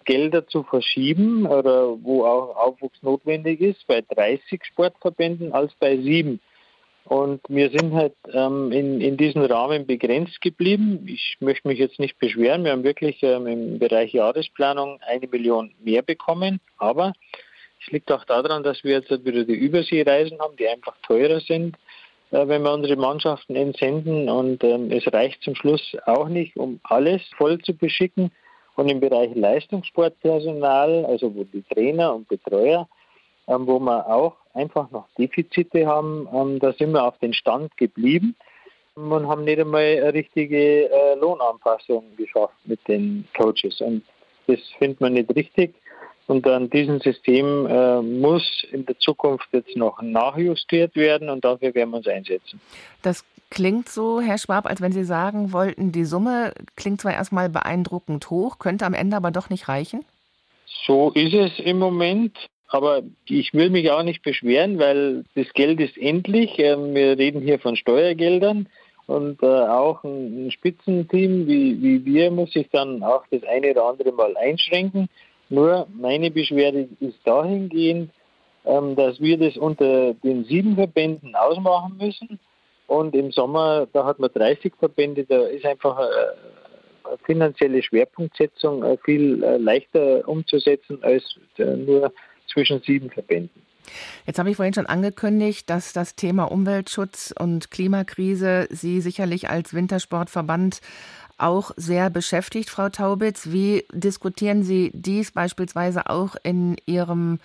Gelder 0.06 0.46
zu 0.46 0.62
verschieben 0.62 1.46
oder 1.46 2.02
wo 2.02 2.24
auch 2.24 2.56
Aufwuchs 2.56 3.02
notwendig 3.02 3.60
ist, 3.60 3.86
bei 3.86 4.00
30 4.00 4.64
Sportverbänden 4.64 5.52
als 5.52 5.74
bei 5.74 5.96
sieben. 5.98 6.40
Und 7.06 7.40
wir 7.48 7.70
sind 7.70 7.94
halt 7.94 8.14
ähm, 8.32 8.72
in, 8.72 9.00
in 9.00 9.16
diesem 9.16 9.42
Rahmen 9.42 9.86
begrenzt 9.86 10.40
geblieben. 10.40 11.06
Ich 11.06 11.36
möchte 11.38 11.68
mich 11.68 11.78
jetzt 11.78 12.00
nicht 12.00 12.18
beschweren. 12.18 12.64
Wir 12.64 12.72
haben 12.72 12.82
wirklich 12.82 13.22
ähm, 13.22 13.46
im 13.46 13.78
Bereich 13.78 14.12
Jahresplanung 14.12 14.98
eine 15.06 15.28
Million 15.28 15.72
mehr 15.84 16.02
bekommen. 16.02 16.60
Aber 16.78 17.12
es 17.80 17.92
liegt 17.92 18.10
auch 18.10 18.24
daran, 18.24 18.64
dass 18.64 18.82
wir 18.82 18.94
jetzt 18.94 19.24
wieder 19.24 19.44
die 19.44 19.54
Überseereisen 19.54 20.40
haben, 20.40 20.56
die 20.56 20.66
einfach 20.66 20.96
teurer 21.06 21.38
sind, 21.38 21.76
äh, 22.32 22.48
wenn 22.48 22.62
wir 22.62 22.72
unsere 22.72 22.96
Mannschaften 22.96 23.54
entsenden. 23.54 24.28
Und 24.28 24.64
ähm, 24.64 24.90
es 24.90 25.06
reicht 25.12 25.42
zum 25.44 25.54
Schluss 25.54 25.96
auch 26.06 26.28
nicht, 26.28 26.56
um 26.56 26.80
alles 26.82 27.22
voll 27.36 27.60
zu 27.60 27.72
beschicken. 27.72 28.32
Und 28.76 28.88
im 28.88 29.00
Bereich 29.00 29.34
Leistungssportpersonal, 29.34 31.06
also 31.06 31.34
wo 31.34 31.44
die 31.44 31.62
Trainer 31.62 32.14
und 32.14 32.28
Betreuer, 32.28 32.86
ähm, 33.48 33.66
wo 33.66 33.78
wir 33.78 34.06
auch 34.06 34.36
einfach 34.54 34.90
noch 34.90 35.06
Defizite 35.18 35.86
haben. 35.86 36.28
Ähm, 36.32 36.58
da 36.58 36.72
sind 36.72 36.92
wir 36.92 37.04
auf 37.04 37.18
den 37.18 37.32
Stand 37.32 37.76
geblieben 37.76 38.36
und 38.94 39.28
haben 39.28 39.44
nicht 39.44 39.60
einmal 39.60 39.82
eine 39.82 40.14
richtige 40.14 40.90
äh, 40.90 41.14
Lohnanpassung 41.14 42.04
geschafft 42.16 42.54
mit 42.64 42.86
den 42.88 43.26
Coaches. 43.36 43.80
Und 43.80 44.02
das 44.46 44.60
findet 44.78 45.00
man 45.00 45.14
nicht 45.14 45.34
richtig. 45.34 45.74
Und 46.26 46.46
an 46.46 46.70
diesem 46.70 47.00
System 47.00 47.66
äh, 47.66 48.02
muss 48.02 48.42
in 48.72 48.84
der 48.84 48.98
Zukunft 48.98 49.48
jetzt 49.52 49.76
noch 49.76 50.02
nachjustiert 50.02 50.96
werden 50.96 51.30
und 51.30 51.44
dafür 51.44 51.74
werden 51.74 51.90
wir 51.90 51.98
uns 51.98 52.08
einsetzen. 52.08 52.60
Das 53.02 53.24
klingt 53.50 53.88
so, 53.88 54.20
Herr 54.20 54.38
Schwab, 54.38 54.66
als 54.66 54.80
wenn 54.80 54.92
Sie 54.92 55.04
sagen 55.04 55.52
wollten, 55.52 55.92
die 55.92 56.04
Summe 56.04 56.52
klingt 56.74 57.00
zwar 57.00 57.12
erstmal 57.12 57.48
beeindruckend 57.48 58.28
hoch, 58.30 58.58
könnte 58.58 58.86
am 58.86 58.94
Ende 58.94 59.16
aber 59.16 59.30
doch 59.30 59.50
nicht 59.50 59.68
reichen? 59.68 60.04
So 60.86 61.10
ist 61.12 61.34
es 61.34 61.58
im 61.60 61.78
Moment. 61.78 62.36
Aber 62.68 63.02
ich 63.26 63.54
will 63.54 63.70
mich 63.70 63.90
auch 63.90 64.02
nicht 64.02 64.22
beschweren, 64.22 64.78
weil 64.78 65.24
das 65.36 65.52
Geld 65.52 65.80
ist 65.80 65.96
endlich. 65.96 66.58
Ähm, 66.58 66.94
wir 66.94 67.16
reden 67.16 67.40
hier 67.40 67.60
von 67.60 67.76
Steuergeldern 67.76 68.68
und 69.06 69.42
äh, 69.42 69.46
auch 69.46 70.02
ein, 70.02 70.50
Spitzenteam 70.50 71.46
wie, 71.46 71.80
wie 71.80 72.04
wir 72.04 72.30
muss 72.30 72.52
sich 72.52 72.68
dann 72.70 73.02
auch 73.02 73.24
das 73.30 73.44
eine 73.44 73.70
oder 73.70 73.84
andere 73.84 74.12
Mal 74.12 74.36
einschränken. 74.36 75.08
Nur 75.48 75.86
meine 75.94 76.30
Beschwerde 76.30 76.88
ist 77.00 77.18
dahingehend, 77.24 78.10
ähm, 78.64 78.96
dass 78.96 79.20
wir 79.20 79.38
das 79.38 79.56
unter 79.56 80.14
den 80.14 80.44
sieben 80.44 80.74
Verbänden 80.74 81.34
ausmachen 81.34 81.96
müssen. 81.98 82.38
Und 82.86 83.14
im 83.14 83.32
Sommer, 83.32 83.86
da 83.92 84.04
hat 84.04 84.18
man 84.18 84.30
30 84.32 84.72
Verbände, 84.78 85.24
da 85.24 85.46
ist 85.46 85.64
einfach 85.64 85.98
eine 85.98 87.18
finanzielle 87.24 87.82
Schwerpunktsetzung 87.82 88.82
äh, 88.82 88.96
viel 89.04 89.42
äh, 89.42 89.56
leichter 89.56 90.26
umzusetzen 90.28 90.98
als 91.02 91.22
äh, 91.58 91.64
nur 91.64 92.12
zwischen 92.52 92.80
sieben 92.82 93.10
Verbänden. 93.10 93.62
Jetzt 94.26 94.38
habe 94.38 94.50
ich 94.50 94.56
vorhin 94.56 94.74
schon 94.74 94.86
angekündigt, 94.86 95.70
dass 95.70 95.92
das 95.92 96.16
Thema 96.16 96.44
Umweltschutz 96.44 97.32
und 97.38 97.70
Klimakrise 97.70 98.66
Sie 98.70 99.00
sicherlich 99.00 99.48
als 99.48 99.74
Wintersportverband 99.74 100.80
auch 101.38 101.70
sehr 101.76 102.10
beschäftigt, 102.10 102.70
Frau 102.70 102.88
Taubitz. 102.88 103.48
Wie 103.50 103.84
diskutieren 103.92 104.62
Sie 104.62 104.90
dies 104.94 105.32
beispielsweise 105.32 106.08
auch 106.08 106.36
in 106.42 106.76
Ihrem 106.86 107.38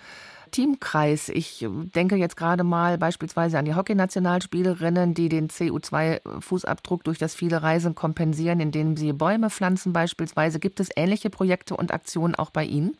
Teamkreis? 0.50 1.28
Ich 1.28 1.66
denke 1.68 2.16
jetzt 2.16 2.36
gerade 2.36 2.64
mal 2.64 2.98
beispielsweise 2.98 3.58
an 3.58 3.64
die 3.64 3.74
Hockeynationalspielerinnen, 3.74 5.14
die 5.14 5.28
den 5.28 5.48
CO2-Fußabdruck 5.48 7.02
durch 7.04 7.18
das 7.18 7.34
viele 7.34 7.62
Reisen 7.62 7.94
kompensieren, 7.94 8.60
indem 8.60 8.96
sie 8.96 9.12
Bäume 9.12 9.50
pflanzen 9.50 9.92
beispielsweise. 9.92 10.58
Gibt 10.58 10.80
es 10.80 10.90
ähnliche 10.96 11.30
Projekte 11.30 11.76
und 11.76 11.92
Aktionen 11.92 12.34
auch 12.34 12.50
bei 12.50 12.64
Ihnen? 12.64 12.96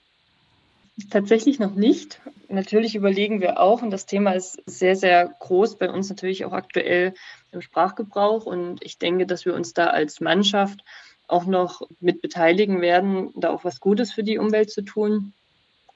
Tatsächlich 1.11 1.59
noch 1.59 1.74
nicht. 1.74 2.20
Natürlich 2.48 2.94
überlegen 2.94 3.40
wir 3.40 3.61
auch, 3.61 3.83
und 3.83 3.90
das 3.90 4.05
Thema 4.05 4.33
ist 4.33 4.62
sehr, 4.66 4.94
sehr 4.94 5.35
groß 5.38 5.76
bei 5.76 5.90
uns 5.90 6.11
natürlich 6.11 6.44
auch 6.44 6.52
aktuell 6.52 7.14
im 7.50 7.62
Sprachgebrauch. 7.62 8.44
Und 8.44 8.85
ich 8.85 8.98
denke, 8.98 9.26
dass 9.26 9.46
wir 9.46 9.55
uns 9.55 9.72
da 9.72 9.87
als 9.87 10.20
Mannschaft 10.20 10.85
auch 11.28 11.46
noch 11.46 11.83
mit 12.00 12.20
beteiligen 12.20 12.83
werden, 12.83 13.31
da 13.37 13.50
auch 13.50 13.64
was 13.64 13.81
Gutes 13.81 14.12
für 14.12 14.22
die 14.22 14.37
Umwelt 14.37 14.70
zu 14.70 14.83
tun. 14.83 15.33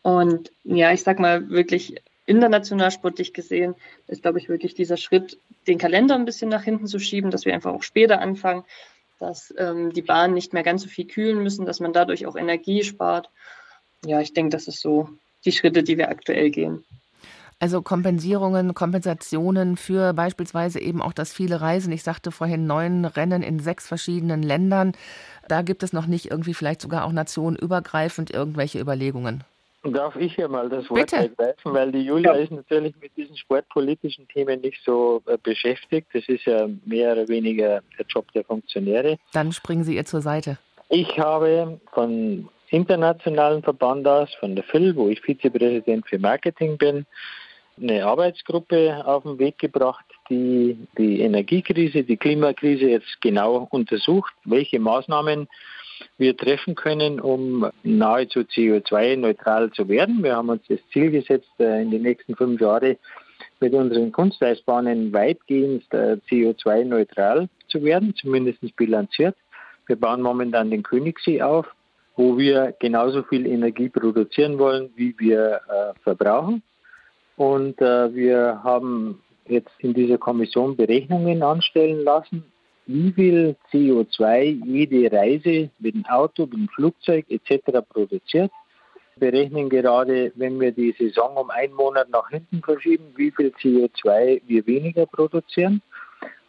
Und 0.01 0.51
ja, 0.65 0.93
ich 0.93 1.03
sag 1.03 1.19
mal 1.19 1.51
wirklich 1.51 1.97
international 2.25 2.91
sportlich 2.91 3.35
gesehen 3.35 3.75
ist, 4.09 4.23
glaube 4.23 4.39
ich, 4.39 4.49
wirklich 4.49 4.75
dieser 4.75 4.97
Schritt, 4.97 5.39
den 5.67 5.79
Kalender 5.79 6.15
ein 6.15 6.25
bisschen 6.25 6.49
nach 6.49 6.63
hinten 6.63 6.87
zu 6.87 6.99
schieben, 6.99 7.31
dass 7.31 7.45
wir 7.45 7.55
einfach 7.55 7.73
auch 7.73 7.83
später 7.83 8.21
anfangen, 8.21 8.65
dass 9.19 9.55
ähm, 9.59 9.93
die 9.93 10.03
Bahnen 10.03 10.35
nicht 10.35 10.53
mehr 10.53 10.63
ganz 10.63 10.83
so 10.83 10.89
viel 10.89 11.07
kühlen 11.07 11.43
müssen, 11.43 11.67
dass 11.67 11.81
man 11.81 11.93
dadurch 11.93 12.27
auch 12.27 12.37
Energie 12.37 12.83
spart 12.83 13.31
ja, 14.05 14.21
ich 14.21 14.33
denke, 14.33 14.51
das 14.51 14.69
ist 14.69 14.81
so 14.81 15.09
die 15.45 15.53
Schritte, 15.53 15.83
die 15.83 15.97
wir 15.97 16.09
aktuell 16.09 16.51
gehen. 16.51 16.85
Also 17.59 17.81
Kompensierungen, 17.81 18.75
Kompensationen 18.75 19.79
für 19.79 20.13
beispielsweise 20.13 20.79
eben 20.79 21.01
auch 21.01 21.15
das 21.15 21.33
viele 21.33 21.63
Reisen. 21.63 21.91
Ich 21.91 22.03
sagte 22.03 22.31
vorhin 22.31 22.67
neun 22.67 23.07
Rennen 23.07 23.43
in 23.43 23.61
sechs 23.61 23.89
verschiedenen 23.89 24.43
Ländern. 24.43 24.93
Da 25.49 25.63
gibt 25.63 25.83
es 25.83 25.95
noch 25.95 26.07
nicht 26.07 26.31
irgendwie 26.31 26.53
vielleicht 26.53 26.83
sogar 26.83 27.07
auch 27.07 27.13
nationenübergreifend 27.13 28.31
irgendwelche 28.31 28.79
Überlegungen. 28.79 29.43
Darf 29.85 30.17
ich 30.17 30.35
hier 30.35 30.49
mal 30.49 30.69
das 30.69 30.91
Wort 30.91 31.13
ergreifen, 31.13 31.73
weil 31.73 31.93
die 31.93 32.01
Julia 32.01 32.35
ja. 32.35 32.43
ist 32.43 32.51
natürlich 32.51 32.95
mit 33.01 33.17
diesen 33.17 33.37
sportpolitischen 33.37 34.27
Themen 34.29 34.61
nicht 34.61 34.83
so 34.85 35.23
äh, 35.27 35.39
beschäftigt. 35.39 36.09
Das 36.13 36.29
ist 36.29 36.45
ja 36.45 36.69
mehr 36.85 37.13
oder 37.13 37.29
weniger 37.29 37.83
der 37.97 38.07
Job 38.07 38.31
der 38.33 38.45
Funktionäre. 38.45 39.17
Dann 39.33 39.53
springen 39.53 39.85
Sie 39.85 39.95
ihr 39.95 40.05
zur 40.05 40.21
Seite. 40.23 40.59
Ich 40.89 41.19
habe 41.19 41.81
von 41.93 42.49
internationalen 42.71 43.63
Verband 43.63 44.07
aus, 44.07 44.35
von 44.41 44.55
der 44.55 44.65
FIL, 44.65 44.97
wo 44.97 45.09
ich 45.09 45.21
Vizepräsident 45.21 46.07
für 46.09 46.19
Marketing 46.19 46.79
bin, 46.79 47.07
eine 47.81 48.07
Arbeitsgruppe 48.07 49.03
auf 49.07 49.23
den 49.25 49.39
Weg 49.39 49.59
gebracht, 49.59 50.05
die 50.31 50.79
die 50.97 51.21
Energiekrise, 51.21 52.05
die 52.05 52.17
Klimakrise 52.17 52.87
jetzt 52.87 53.21
genau 53.21 53.69
untersucht, 53.71 54.33
welche 54.45 54.81
Maßnahmen 54.81 55.49
wir 56.19 56.37
treffen 56.37 56.75
können, 56.75 57.21
um 57.21 57.71
nahezu 57.83 58.41
CO2-neutral 58.41 59.71
zu 59.73 59.89
werden. 59.89 60.23
Wir 60.23 60.37
haben 60.37 60.49
uns 60.49 60.63
das 60.69 60.81
Ziel 60.93 61.11
gesetzt, 61.11 61.51
äh, 61.59 61.83
in 61.83 61.91
den 61.91 62.03
nächsten 62.03 62.37
fünf 62.37 62.61
Jahren 62.61 62.97
mit 63.61 63.73
unseren 63.73 64.13
Kunsteisbahnen 64.13 65.13
weitgehend 65.13 65.85
äh, 65.93 66.19
CO2-neutral 66.29 67.49
zu 67.69 67.83
werden, 67.83 68.15
zumindest 68.15 68.61
bilanziert. 68.77 69.37
Wir 69.87 69.97
bauen 69.97 70.21
momentan 70.21 70.71
den 70.71 70.83
Königssee 70.83 71.43
auf 71.43 71.67
wo 72.17 72.39
wir 72.39 72.75
genauso 72.81 73.23
viel 73.23 73.47
Energie 73.47 73.89
produzieren 73.89 74.59
wollen, 74.59 74.91
wie 74.97 75.15
wir 75.19 75.61
äh, 75.69 76.01
verbrauchen. 76.03 76.63
Und 77.37 77.81
äh, 77.81 78.15
wir 78.15 78.63
haben 78.65 79.23
jetzt 79.47 79.73
in 79.79 79.93
dieser 79.95 80.19
Kommission 80.19 80.77
Berechnungen 80.77 81.43
anstellen 81.43 82.03
lassen, 82.03 82.45
wie 82.87 83.13
viel 83.13 83.57
CO2 83.73 84.65
jede 84.65 85.15
Reise 85.15 85.71
mit 85.79 85.95
dem 85.95 86.07
Auto, 86.07 86.45
mit 86.45 86.55
dem 86.55 86.69
Flugzeug 86.69 87.27
etc. 87.29 87.81
produziert. 87.89 88.51
Wir 89.17 89.31
berechnen 89.31 89.69
gerade, 89.69 90.33
wenn 90.37 90.61
wir 90.61 90.73
die 90.73 90.95
Saison 90.99 91.37
um 91.37 91.51
einen 91.51 91.75
Monat 91.75 92.09
nach 92.11 92.29
hinten 92.31 92.63
verschieben, 92.63 93.05
wie 93.17 93.31
viel 93.31 93.49
CO2 93.49 94.43
wir 94.47 94.67
weniger 94.67 95.07
produzieren. 95.07 95.83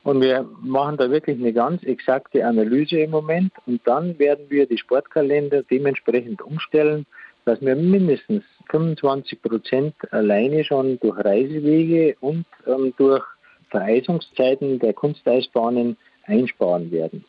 Und 0.08 0.22
wir 0.22 0.48
machen 0.62 0.96
da 0.96 1.12
wirklich 1.12 1.38
eine 1.38 1.52
ganz 1.52 1.84
exakte 1.84 2.46
Analyse 2.46 2.98
im 3.00 3.12
Moment. 3.12 3.52
Und 3.66 3.82
dann 3.84 4.18
werden 4.18 4.46
wir 4.48 4.66
die 4.66 4.78
Sportkalender 4.78 5.64
dementsprechend 5.64 6.42
umstellen, 6.42 7.06
dass 7.44 7.60
wir 7.60 7.76
mindestens 7.76 8.46
25 8.70 9.42
Prozent 9.42 9.96
alleine 10.12 10.64
schon 10.64 10.98
durch 11.02 11.18
Reisewege 11.26 12.16
und 12.22 12.46
ähm, 12.66 12.94
durch 12.98 13.22
Vereisungszeiten 13.70 14.80
der 14.80 14.94
Kunsteisbahnen 14.94 15.98
einsparen 16.24 16.90
werden. 16.90 17.26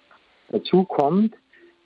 Dazu 0.50 0.84
kommt 0.84 1.34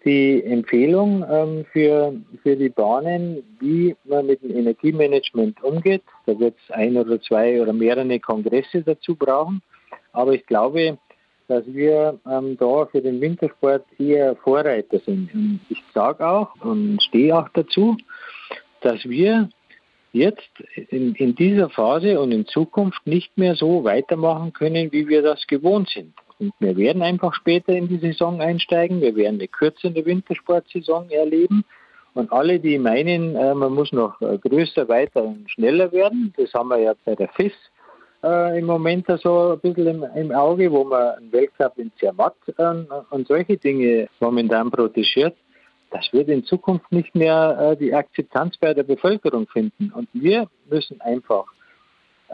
die 0.05 0.45
Empfehlung 0.45 1.25
ähm, 1.27 1.65
für, 1.73 2.13
für 2.43 2.55
die 2.55 2.69
Bahnen, 2.69 3.43
wie 3.61 3.97
man 4.05 4.27
mit 4.27 4.43
dem 4.43 4.55
Energiemanagement 4.55 5.65
umgeht. 5.65 6.03
Da 6.27 6.39
wird 6.39 6.55
es 6.63 6.71
ein 6.71 6.99
oder 6.99 7.19
zwei 7.23 7.63
oder 7.63 7.73
mehrere 7.73 8.21
Kongresse 8.21 8.83
dazu 8.83 9.17
brauchen. 9.17 9.63
Aber 10.13 10.33
ich 10.33 10.47
glaube, 10.47 10.99
dass 11.49 11.65
wir 11.67 12.19
ähm, 12.31 12.57
da 12.59 12.87
für 12.87 13.03
den 13.03 13.21
Wintersport 13.21 13.85
eher 13.99 14.37
Vorreiter 14.37 14.99
sind. 15.01 15.33
Und 15.35 15.61
ich 15.69 15.83
sage 15.95 16.27
auch 16.27 16.55
und 16.61 17.03
stehe 17.03 17.37
auch 17.37 17.49
dazu, 17.51 17.97
dass 18.81 19.05
wir 19.05 19.49
jetzt 20.13 20.51
in, 20.91 21.15
in 21.15 21.35
dieser 21.35 21.71
Phase 21.71 22.21
und 22.21 22.33
in 22.33 22.47
Zukunft 22.47 23.07
nicht 23.07 23.37
mehr 23.37 23.55
so 23.55 23.85
weitermachen 23.85 24.53
können, 24.53 24.93
wie 24.93 25.09
wir 25.09 25.23
das 25.23 25.47
gewohnt 25.47 25.89
sind. 25.89 26.15
Und 26.39 26.53
wir 26.59 26.77
werden 26.77 27.03
einfach 27.03 27.35
später 27.35 27.73
in 27.73 27.89
die 27.89 27.99
Saison 27.99 28.41
einsteigen. 28.41 29.01
Wir 29.01 29.15
werden 29.17 29.39
eine 29.39 29.49
kürzere 29.49 30.05
Wintersportsaison 30.05 31.11
erleben. 31.11 31.65
Und 32.15 32.31
alle, 32.31 32.61
die 32.61 32.79
meinen, 32.79 33.37
äh, 33.37 33.55
man 33.55 33.73
muss 33.73 33.91
noch 33.93 34.21
äh, 34.21 34.37
größer, 34.37 34.89
weiter 34.89 35.23
und 35.25 35.51
schneller 35.51 35.93
werden, 35.93 36.35
das 36.37 36.53
haben 36.53 36.69
wir 36.69 36.79
ja 36.79 36.95
bei 37.07 37.15
der 37.15 37.29
FIS 37.29 37.55
äh, 38.23 38.59
im 38.59 38.67
Moment 38.67 39.07
so 39.23 39.53
ein 39.53 39.61
bisschen 39.61 39.87
im, 39.87 40.07
im, 40.15 40.33
Auge, 40.33 40.71
wo 40.71 40.85
man 40.85 41.17
einen 41.17 41.33
Weltcup 41.33 41.79
in 41.79 41.91
Zermatt 41.99 42.37
äh, 42.57 42.75
und 43.11 43.29
solche 43.29 43.57
Dinge 43.57 44.09
momentan 44.21 44.71
protegiert. 44.71 45.37
Das 45.91 46.11
wird 46.13 46.29
in 46.29 46.45
Zukunft 46.45 46.91
nicht 46.91 47.15
mehr 47.15 47.59
äh, 47.73 47.77
die 47.77 47.95
Akzeptanz 47.95 48.57
bei 48.59 48.73
der 48.75 48.85
Bevölkerung 48.85 49.47
finden. 49.49 49.93
Und 49.95 50.09
wir 50.13 50.49
müssen 50.71 51.01
einfach 51.01 51.45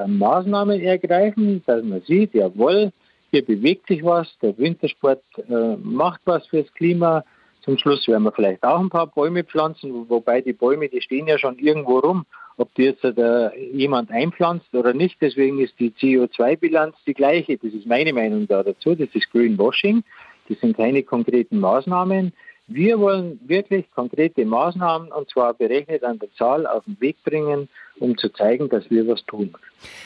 Maßnahmen 0.06 0.80
ergreifen, 0.80 1.60
dass 1.66 1.82
man 1.82 2.00
sieht, 2.02 2.32
jawohl, 2.32 2.92
hier 3.30 3.44
bewegt 3.44 3.88
sich 3.88 4.04
was, 4.04 4.28
der 4.40 4.56
Wintersport 4.56 5.22
äh, 5.48 5.76
macht 5.76 6.20
was 6.24 6.46
fürs 6.46 6.72
Klima. 6.74 7.24
Zum 7.62 7.76
Schluss 7.76 8.06
werden 8.08 8.22
wir 8.22 8.32
vielleicht 8.32 8.62
auch 8.62 8.78
ein 8.78 8.88
paar 8.88 9.08
Bäume 9.08 9.44
pflanzen, 9.44 10.08
wobei 10.08 10.40
die 10.40 10.52
Bäume, 10.52 10.88
die 10.88 11.02
stehen 11.02 11.26
ja 11.26 11.38
schon 11.38 11.58
irgendwo 11.58 11.98
rum 11.98 12.24
ob 12.58 12.74
die 12.74 12.82
jetzt 12.82 13.04
da 13.04 13.52
jemand 13.72 14.10
einpflanzt 14.10 14.74
oder 14.74 14.92
nicht. 14.92 15.16
Deswegen 15.20 15.60
ist 15.60 15.78
die 15.78 15.92
CO2-Bilanz 15.92 16.96
die 17.06 17.14
gleiche. 17.14 17.56
Das 17.56 17.72
ist 17.72 17.86
meine 17.86 18.12
Meinung 18.12 18.46
da 18.46 18.62
dazu. 18.62 18.94
Das 18.94 19.08
ist 19.14 19.30
Greenwashing. 19.30 20.02
Das 20.48 20.58
sind 20.60 20.76
keine 20.76 21.02
konkreten 21.02 21.60
Maßnahmen, 21.60 22.32
Wir 22.70 23.00
wollen 23.00 23.40
wirklich 23.46 23.90
konkrete 23.92 24.44
Maßnahmen 24.44 25.10
und 25.10 25.30
zwar 25.30 25.54
berechnet 25.54 26.04
an 26.04 26.18
der 26.18 26.30
Zahl 26.34 26.66
auf 26.66 26.84
den 26.84 27.00
Weg 27.00 27.16
bringen, 27.24 27.68
um 27.98 28.16
zu 28.18 28.28
zeigen, 28.28 28.68
dass 28.68 28.90
wir 28.90 29.08
was 29.08 29.24
tun. 29.24 29.54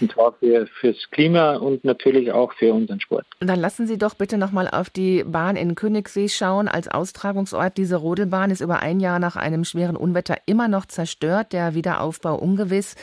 Und 0.00 0.12
zwar 0.12 0.32
für, 0.34 0.68
fürs 0.68 1.10
Klima 1.10 1.56
und 1.56 1.84
natürlich 1.84 2.30
auch 2.30 2.52
für 2.52 2.72
unseren 2.72 3.00
Sport. 3.00 3.26
Dann 3.40 3.58
lassen 3.58 3.88
Sie 3.88 3.98
doch 3.98 4.14
bitte 4.14 4.38
nochmal 4.38 4.68
auf 4.68 4.90
die 4.90 5.24
Bahn 5.24 5.56
in 5.56 5.74
Königssee 5.74 6.28
schauen. 6.28 6.68
Als 6.68 6.86
Austragungsort 6.86 7.76
diese 7.76 7.96
Rodelbahn 7.96 8.52
ist 8.52 8.60
über 8.60 8.80
ein 8.80 9.00
Jahr 9.00 9.18
nach 9.18 9.34
einem 9.34 9.64
schweren 9.64 9.96
Unwetter 9.96 10.36
immer 10.46 10.68
noch 10.68 10.86
zerstört, 10.86 11.52
der 11.52 11.74
Wiederaufbau 11.74 12.36
ungewiss. 12.36 12.94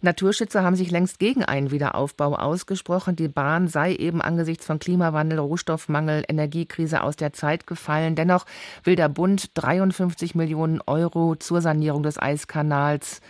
Naturschützer 0.00 0.62
haben 0.62 0.76
sich 0.76 0.90
längst 0.90 1.18
gegen 1.18 1.44
einen 1.44 1.70
Wiederaufbau 1.70 2.34
ausgesprochen. 2.34 3.16
Die 3.16 3.28
Bahn 3.28 3.68
sei 3.68 3.94
eben 3.94 4.22
angesichts 4.22 4.66
von 4.66 4.78
Klimawandel, 4.78 5.38
Rohstoffmangel, 5.38 6.24
Energiekrise 6.28 7.02
aus 7.02 7.16
der 7.16 7.32
Zeit 7.32 7.66
gefallen. 7.66 8.14
Dennoch 8.14 8.46
will 8.84 8.96
der 8.96 9.08
Bund 9.08 9.50
53 9.54 10.34
Millionen 10.34 10.80
Euro 10.86 11.34
zur 11.36 11.60
Sanierung 11.60 12.02
des 12.02 12.18
Eiskanals 12.18 13.20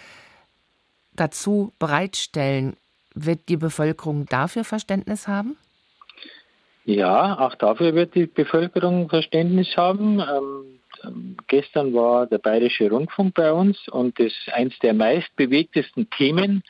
dazu 1.15 1.73
bereitstellen. 1.79 2.77
Wird 3.15 3.49
die 3.49 3.57
Bevölkerung 3.57 4.27
dafür 4.27 4.65
Verständnis 4.65 5.27
haben? 5.27 5.57
Ja, 6.85 7.39
auch 7.39 7.55
dafür 7.55 7.95
wird 7.95 8.15
die 8.15 8.27
Bevölkerung 8.27 9.09
Verständnis 9.09 9.77
haben. 9.77 10.21
Ähm, 10.21 10.78
ähm, 11.05 11.37
gestern 11.47 11.95
war 11.95 12.27
der 12.27 12.39
Bayerische 12.39 12.91
Rundfunk 12.91 13.35
bei 13.35 13.53
uns 13.53 13.89
und 13.89 14.19
das 14.19 14.33
eins 14.53 14.79
der 14.81 14.95
meistbewegtesten 14.95 16.09
Themen 16.11 16.63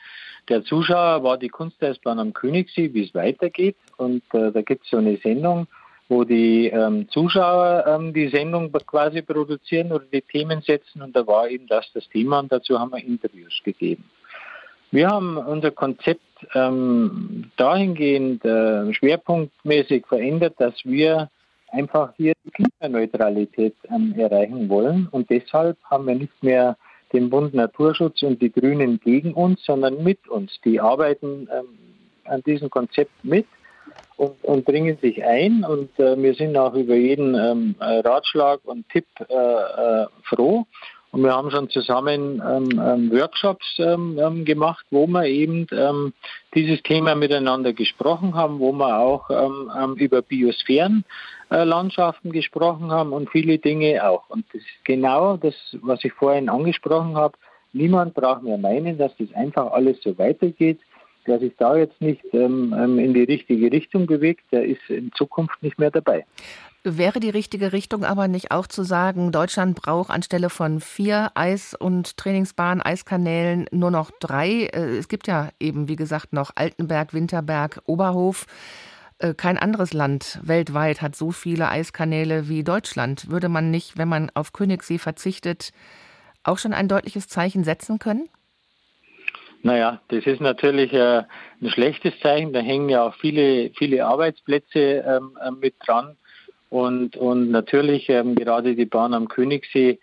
der 0.49 0.63
Zuschauer 0.63 1.23
war 1.23 1.37
die 1.37 1.49
Kunsteisbahn 1.49 2.19
am 2.19 2.33
Königssee, 2.33 2.93
wie 2.93 3.03
es 3.03 3.13
weitergeht. 3.13 3.75
Und 3.97 4.23
äh, 4.33 4.51
da 4.51 4.61
gibt 4.63 4.83
es 4.83 4.89
so 4.89 4.97
eine 4.97 5.17
Sendung, 5.17 5.67
wo 6.07 6.23
die 6.23 6.67
ähm, 6.67 7.07
Zuschauer 7.09 7.85
ähm, 7.87 8.13
die 8.13 8.29
Sendung 8.29 8.71
quasi 8.71 9.21
produzieren 9.21 9.91
oder 9.91 10.05
die 10.11 10.23
Themen 10.23 10.61
setzen. 10.61 11.03
Und 11.03 11.15
da 11.15 11.25
war 11.27 11.47
eben 11.49 11.67
das 11.67 11.85
das 11.93 12.09
Thema 12.09 12.39
und 12.39 12.51
dazu 12.51 12.79
haben 12.79 12.91
wir 12.91 13.03
Interviews 13.03 13.61
gegeben. 13.63 14.05
Wir 14.91 15.09
haben 15.09 15.37
unser 15.37 15.69
Konzept 15.69 16.21
ähm, 16.55 17.51
dahingehend 17.57 18.43
äh, 18.43 18.91
schwerpunktmäßig 18.91 20.07
verändert, 20.07 20.55
dass 20.57 20.73
wir 20.83 21.29
einfach 21.71 22.13
hier 22.17 22.33
die 22.43 22.51
Klimaneutralität 22.51 23.75
ähm, 23.89 24.13
erreichen 24.17 24.69
wollen. 24.69 25.07
Und 25.11 25.29
deshalb 25.29 25.77
haben 25.83 26.07
wir 26.07 26.15
nicht 26.15 26.43
mehr 26.43 26.77
den 27.13 27.29
Bund 27.29 27.53
Naturschutz 27.53 28.21
und 28.23 28.41
die 28.41 28.51
Grünen 28.51 28.99
gegen 28.99 29.33
uns, 29.33 29.63
sondern 29.65 30.03
mit 30.03 30.27
uns. 30.27 30.59
Die 30.63 30.79
arbeiten 30.79 31.47
ähm, 31.51 31.65
an 32.25 32.41
diesem 32.43 32.69
Konzept 32.69 33.11
mit 33.23 33.47
und, 34.17 34.43
und, 34.43 34.65
bringen 34.65 34.97
sich 35.01 35.23
ein. 35.23 35.63
Und 35.63 35.97
äh, 35.99 36.21
wir 36.21 36.35
sind 36.35 36.55
auch 36.57 36.73
über 36.73 36.95
jeden 36.95 37.35
ähm, 37.35 37.75
Ratschlag 37.79 38.59
und 38.63 38.87
Tipp 38.89 39.07
äh, 39.27 39.33
äh, 39.33 40.05
froh. 40.23 40.65
Und 41.11 41.23
wir 41.23 41.33
haben 41.33 41.49
schon 41.49 41.69
zusammen 41.69 42.41
ähm, 42.45 42.79
ähm, 42.79 43.11
Workshops 43.11 43.65
ähm, 43.79 44.19
ähm 44.21 44.45
gemacht, 44.45 44.85
wo 44.91 45.07
wir 45.07 45.25
eben 45.25 45.65
ähm, 45.71 46.13
dieses 46.53 46.83
Thema 46.83 47.15
miteinander 47.15 47.73
gesprochen 47.73 48.35
haben, 48.35 48.59
wo 48.59 48.71
wir 48.73 48.99
auch 48.99 49.29
ähm, 49.31 49.95
über 49.95 50.21
Biosphärenlandschaften 50.21 51.05
äh, 51.49 52.29
gesprochen 52.29 52.91
haben 52.91 53.13
und 53.13 53.29
viele 53.29 53.57
Dinge 53.57 54.07
auch. 54.07 54.29
Und 54.29 54.45
das 54.53 54.61
ist 54.61 54.85
genau 54.85 55.37
das, 55.37 55.55
was 55.81 56.03
ich 56.03 56.13
vorhin 56.13 56.49
angesprochen 56.49 57.15
habe. 57.15 57.37
Niemand 57.73 58.13
braucht 58.13 58.43
mehr 58.43 58.57
meinen, 58.57 58.97
dass 58.97 59.15
das 59.17 59.31
einfach 59.33 59.71
alles 59.71 60.01
so 60.01 60.17
weitergeht. 60.17 60.79
Wer 61.25 61.39
sich 61.39 61.53
da 61.57 61.75
jetzt 61.75 62.01
nicht 62.01 62.23
in 62.25 63.13
die 63.13 63.23
richtige 63.23 63.71
Richtung 63.71 64.07
bewegt, 64.07 64.41
der 64.51 64.65
ist 64.65 64.81
in 64.89 65.11
Zukunft 65.13 65.61
nicht 65.61 65.77
mehr 65.77 65.91
dabei. 65.91 66.25
Wäre 66.85 67.19
die 67.19 67.29
richtige 67.29 67.73
Richtung 67.73 68.05
aber 68.05 68.29
nicht 68.29 68.51
auch 68.51 68.65
zu 68.65 68.83
sagen, 68.83 69.33
Deutschland 69.33 69.75
braucht 69.75 70.09
anstelle 70.09 70.49
von 70.49 70.79
vier 70.79 71.29
Eis- 71.35 71.73
und 71.73 72.15
Trainingsbahnen, 72.15 72.81
Eiskanälen 72.81 73.65
nur 73.71 73.91
noch 73.91 74.11
drei? 74.21 74.69
Äh, 74.71 74.97
es 74.97 75.09
gibt 75.09 75.27
ja 75.27 75.49
eben, 75.59 75.89
wie 75.89 75.97
gesagt, 75.97 76.31
noch 76.31 76.51
Altenberg, 76.55 77.13
Winterberg, 77.13 77.81
Oberhof. 77.85 78.45
Äh, 79.19 79.33
kein 79.33 79.57
anderes 79.57 79.93
Land 79.93 80.39
weltweit 80.43 81.01
hat 81.01 81.15
so 81.15 81.31
viele 81.31 81.69
Eiskanäle 81.69 82.47
wie 82.47 82.63
Deutschland. 82.63 83.29
Würde 83.29 83.49
man 83.49 83.69
nicht, 83.69 83.97
wenn 83.97 84.07
man 84.07 84.31
auf 84.33 84.53
Königssee 84.53 84.97
verzichtet, 84.97 85.71
auch 86.43 86.57
schon 86.57 86.73
ein 86.73 86.87
deutliches 86.87 87.27
Zeichen 87.27 87.65
setzen 87.65 87.99
können? 87.99 88.29
Naja, 89.61 90.01
das 90.07 90.25
ist 90.25 90.39
natürlich 90.39 90.93
äh, 90.93 91.23
ein 91.61 91.69
schlechtes 91.69 92.17
Zeichen. 92.21 92.53
Da 92.53 92.61
hängen 92.61 92.87
ja 92.87 93.03
auch 93.03 93.15
viele, 93.15 93.71
viele 93.71 94.05
Arbeitsplätze 94.05 95.03
ähm, 95.05 95.37
mit 95.59 95.75
dran. 95.85 96.15
Und, 96.69 97.17
und 97.17 97.51
natürlich 97.51 98.07
ähm, 98.07 98.35
gerade 98.35 98.75
die 98.75 98.85
Bahn 98.85 99.13
am 99.13 99.27
Königssee 99.27 99.99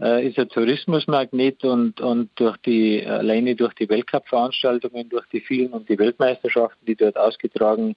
äh, 0.00 0.28
ist 0.28 0.38
ein 0.38 0.48
Tourismusmagnet 0.48 1.64
und, 1.64 2.00
und 2.00 2.30
durch 2.36 2.56
die, 2.58 3.04
alleine 3.04 3.56
durch 3.56 3.74
die 3.74 3.88
Weltcup-Veranstaltungen, 3.88 5.08
durch 5.08 5.26
die 5.32 5.40
vielen 5.40 5.72
und 5.72 5.88
die 5.88 5.98
Weltmeisterschaften, 5.98 6.86
die 6.86 6.94
dort 6.94 7.16
ausgetragen 7.16 7.96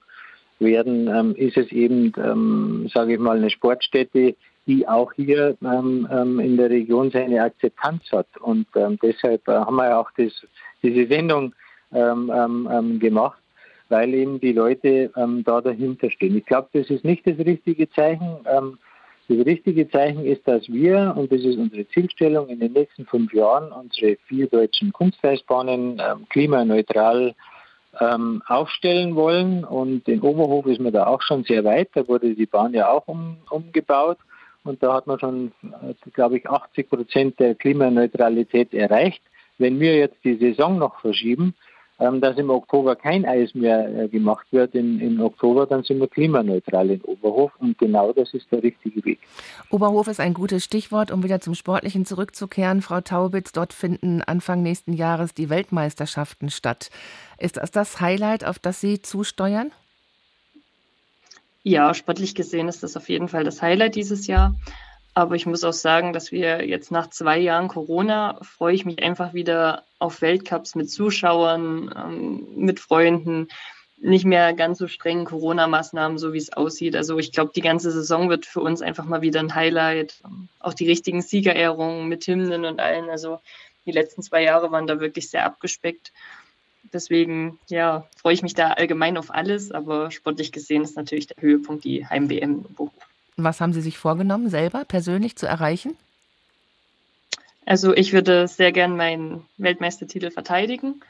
ähm, 0.60 1.34
ist 1.36 1.56
es 1.56 1.70
eben, 1.72 2.12
ähm, 2.16 2.88
sage 2.92 3.14
ich 3.14 3.18
mal, 3.18 3.36
eine 3.36 3.50
Sportstätte, 3.50 4.34
die 4.66 4.88
auch 4.88 5.12
hier 5.12 5.56
ähm, 5.62 6.08
ähm 6.10 6.40
in 6.40 6.56
der 6.56 6.70
Region 6.70 7.10
seine 7.10 7.42
Akzeptanz 7.42 8.02
hat. 8.12 8.28
Und 8.40 8.66
ähm, 8.76 8.98
deshalb 9.02 9.46
äh, 9.48 9.52
haben 9.52 9.76
wir 9.76 9.98
auch 9.98 10.10
das, 10.16 10.32
diese 10.82 11.06
Sendung 11.06 11.54
ähm, 11.92 12.98
gemacht 12.98 13.38
weil 13.90 14.14
eben 14.14 14.40
die 14.40 14.52
Leute 14.52 15.12
da 15.44 15.60
dahinter 15.60 16.10
stehen. 16.10 16.36
Ich 16.36 16.46
glaube, 16.46 16.68
das 16.72 16.90
ist 16.90 17.04
nicht 17.04 17.24
das 17.24 17.38
richtige 17.38 17.88
Zeichen. 17.90 18.38
Das 18.42 19.46
richtige 19.46 19.88
Zeichen 19.90 20.24
ist, 20.24 20.48
dass 20.48 20.66
wir, 20.68 21.14
und 21.16 21.30
das 21.30 21.42
ist 21.42 21.56
unsere 21.56 21.86
Zielstellung, 21.88 22.48
in 22.48 22.58
den 22.58 22.72
nächsten 22.72 23.04
fünf 23.06 23.32
Jahren 23.32 23.70
unsere 23.70 24.16
vier 24.26 24.48
deutschen 24.48 24.90
Kunstreisbahnen 24.90 26.02
klimaneutral 26.30 27.34
ähm, 28.00 28.42
aufstellen 28.46 29.14
wollen. 29.14 29.64
Und 29.64 30.08
in 30.08 30.20
Oberhof 30.20 30.66
ist 30.66 30.80
man 30.80 30.92
da 30.92 31.06
auch 31.06 31.22
schon 31.22 31.44
sehr 31.44 31.64
weit. 31.64 31.90
Da 31.94 32.06
wurde 32.08 32.34
die 32.34 32.46
Bahn 32.46 32.74
ja 32.74 32.90
auch 32.90 33.06
um, 33.06 33.36
umgebaut. 33.50 34.18
Und 34.64 34.82
da 34.82 34.94
hat 34.94 35.06
man 35.06 35.18
schon, 35.20 35.52
äh, 35.62 35.94
glaube 36.12 36.38
ich, 36.38 36.48
80 36.48 36.88
Prozent 36.88 37.40
der 37.40 37.54
Klimaneutralität 37.54 38.72
erreicht. 38.72 39.22
Wenn 39.58 39.78
wir 39.78 39.96
jetzt 39.96 40.16
die 40.24 40.36
Saison 40.36 40.78
noch 40.78 41.00
verschieben, 41.00 41.54
dass 41.98 42.36
im 42.36 42.50
Oktober 42.50 42.96
kein 42.96 43.24
Eis 43.24 43.54
mehr 43.54 44.04
äh, 44.04 44.08
gemacht 44.08 44.46
wird 44.50 44.74
in, 44.74 44.98
in 45.00 45.20
Oktober, 45.20 45.66
dann 45.66 45.84
sind 45.84 46.00
wir 46.00 46.08
klimaneutral 46.08 46.90
in 46.90 47.00
Oberhof 47.02 47.52
und 47.60 47.78
genau 47.78 48.12
das 48.12 48.34
ist 48.34 48.50
der 48.50 48.62
richtige 48.62 49.04
Weg. 49.04 49.20
Oberhof 49.70 50.08
ist 50.08 50.20
ein 50.20 50.34
gutes 50.34 50.64
Stichwort, 50.64 51.12
um 51.12 51.22
wieder 51.22 51.40
zum 51.40 51.54
Sportlichen 51.54 52.04
zurückzukehren. 52.04 52.82
Frau 52.82 53.00
Taubitz, 53.00 53.52
dort 53.52 53.72
finden 53.72 54.22
Anfang 54.22 54.62
nächsten 54.62 54.92
Jahres 54.92 55.34
die 55.34 55.50
Weltmeisterschaften 55.50 56.50
statt. 56.50 56.90
Ist 57.38 57.58
das 57.58 57.70
das 57.70 58.00
Highlight, 58.00 58.44
auf 58.44 58.58
das 58.58 58.80
Sie 58.80 59.00
zusteuern? 59.00 59.70
Ja, 61.62 61.94
sportlich 61.94 62.34
gesehen 62.34 62.68
ist 62.68 62.82
das 62.82 62.96
auf 62.96 63.08
jeden 63.08 63.28
Fall 63.28 63.44
das 63.44 63.62
Highlight 63.62 63.94
dieses 63.94 64.26
Jahr. 64.26 64.54
Aber 65.14 65.36
ich 65.36 65.46
muss 65.46 65.62
auch 65.62 65.72
sagen, 65.72 66.12
dass 66.12 66.32
wir 66.32 66.66
jetzt 66.66 66.90
nach 66.90 67.08
zwei 67.08 67.38
Jahren 67.38 67.68
Corona 67.68 68.38
freue 68.42 68.74
ich 68.74 68.84
mich 68.84 69.02
einfach 69.02 69.32
wieder 69.32 69.84
auf 70.00 70.20
Weltcups 70.20 70.74
mit 70.74 70.90
Zuschauern, 70.90 71.94
ähm, 71.96 72.48
mit 72.56 72.80
Freunden, 72.80 73.48
nicht 73.98 74.24
mehr 74.24 74.52
ganz 74.52 74.78
so 74.78 74.88
strengen 74.88 75.24
Corona-Maßnahmen, 75.24 76.18
so 76.18 76.32
wie 76.32 76.38
es 76.38 76.52
aussieht. 76.52 76.96
Also 76.96 77.18
ich 77.18 77.32
glaube, 77.32 77.52
die 77.54 77.60
ganze 77.60 77.92
Saison 77.92 78.28
wird 78.28 78.44
für 78.44 78.60
uns 78.60 78.82
einfach 78.82 79.04
mal 79.04 79.22
wieder 79.22 79.40
ein 79.40 79.54
Highlight. 79.54 80.20
Auch 80.58 80.74
die 80.74 80.88
richtigen 80.88 81.22
Siegerehrungen 81.22 82.08
mit 82.08 82.26
Hymnen 82.26 82.64
und 82.64 82.80
allen. 82.80 83.08
Also 83.08 83.40
die 83.86 83.92
letzten 83.92 84.22
zwei 84.22 84.42
Jahre 84.42 84.72
waren 84.72 84.86
da 84.86 85.00
wirklich 85.00 85.30
sehr 85.30 85.46
abgespeckt. 85.46 86.12
Deswegen, 86.92 87.58
ja, 87.68 88.06
freue 88.16 88.34
ich 88.34 88.42
mich 88.42 88.54
da 88.54 88.72
allgemein 88.72 89.16
auf 89.16 89.32
alles, 89.32 89.70
aber 89.72 90.10
sportlich 90.10 90.52
gesehen 90.52 90.82
ist 90.82 90.96
natürlich 90.96 91.28
der 91.28 91.42
Höhepunkt 91.42 91.84
die 91.84 92.06
Heim-WM 92.06 92.64
im 92.66 92.74
Beruf. 92.74 92.92
Was 93.36 93.60
haben 93.60 93.72
Sie 93.72 93.80
sich 93.80 93.98
vorgenommen, 93.98 94.48
selber 94.48 94.84
persönlich 94.84 95.36
zu 95.36 95.46
erreichen? 95.46 95.96
Also 97.66 97.94
ich 97.94 98.12
würde 98.12 98.46
sehr 98.46 98.72
gern 98.72 98.96
meinen 98.96 99.46
Weltmeistertitel 99.56 100.30
verteidigen. 100.30 101.00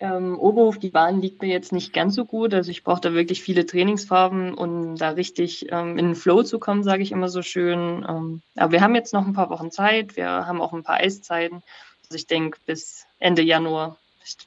Ähm, 0.00 0.38
Oberhof, 0.38 0.78
die 0.78 0.90
Bahn 0.90 1.20
liegt 1.20 1.42
mir 1.42 1.48
jetzt 1.48 1.72
nicht 1.72 1.92
ganz 1.92 2.14
so 2.14 2.24
gut. 2.24 2.54
Also 2.54 2.70
ich 2.70 2.84
brauche 2.84 3.00
da 3.00 3.12
wirklich 3.12 3.42
viele 3.42 3.66
Trainingsfarben, 3.66 4.54
um 4.54 4.96
da 4.96 5.10
richtig 5.10 5.72
ähm, 5.72 5.98
in 5.98 6.06
den 6.06 6.14
Flow 6.14 6.44
zu 6.44 6.60
kommen, 6.60 6.84
sage 6.84 7.02
ich 7.02 7.10
immer 7.10 7.28
so 7.28 7.42
schön. 7.42 8.06
Ähm, 8.08 8.42
aber 8.56 8.72
wir 8.72 8.80
haben 8.80 8.94
jetzt 8.94 9.12
noch 9.12 9.26
ein 9.26 9.32
paar 9.32 9.50
Wochen 9.50 9.72
Zeit. 9.72 10.16
Wir 10.16 10.28
haben 10.28 10.60
auch 10.60 10.72
ein 10.72 10.84
paar 10.84 10.98
Eiszeiten. 10.98 11.62
Also 12.04 12.14
ich 12.14 12.28
denke, 12.28 12.58
bis 12.64 13.06
Ende 13.18 13.42
Januar 13.42 13.98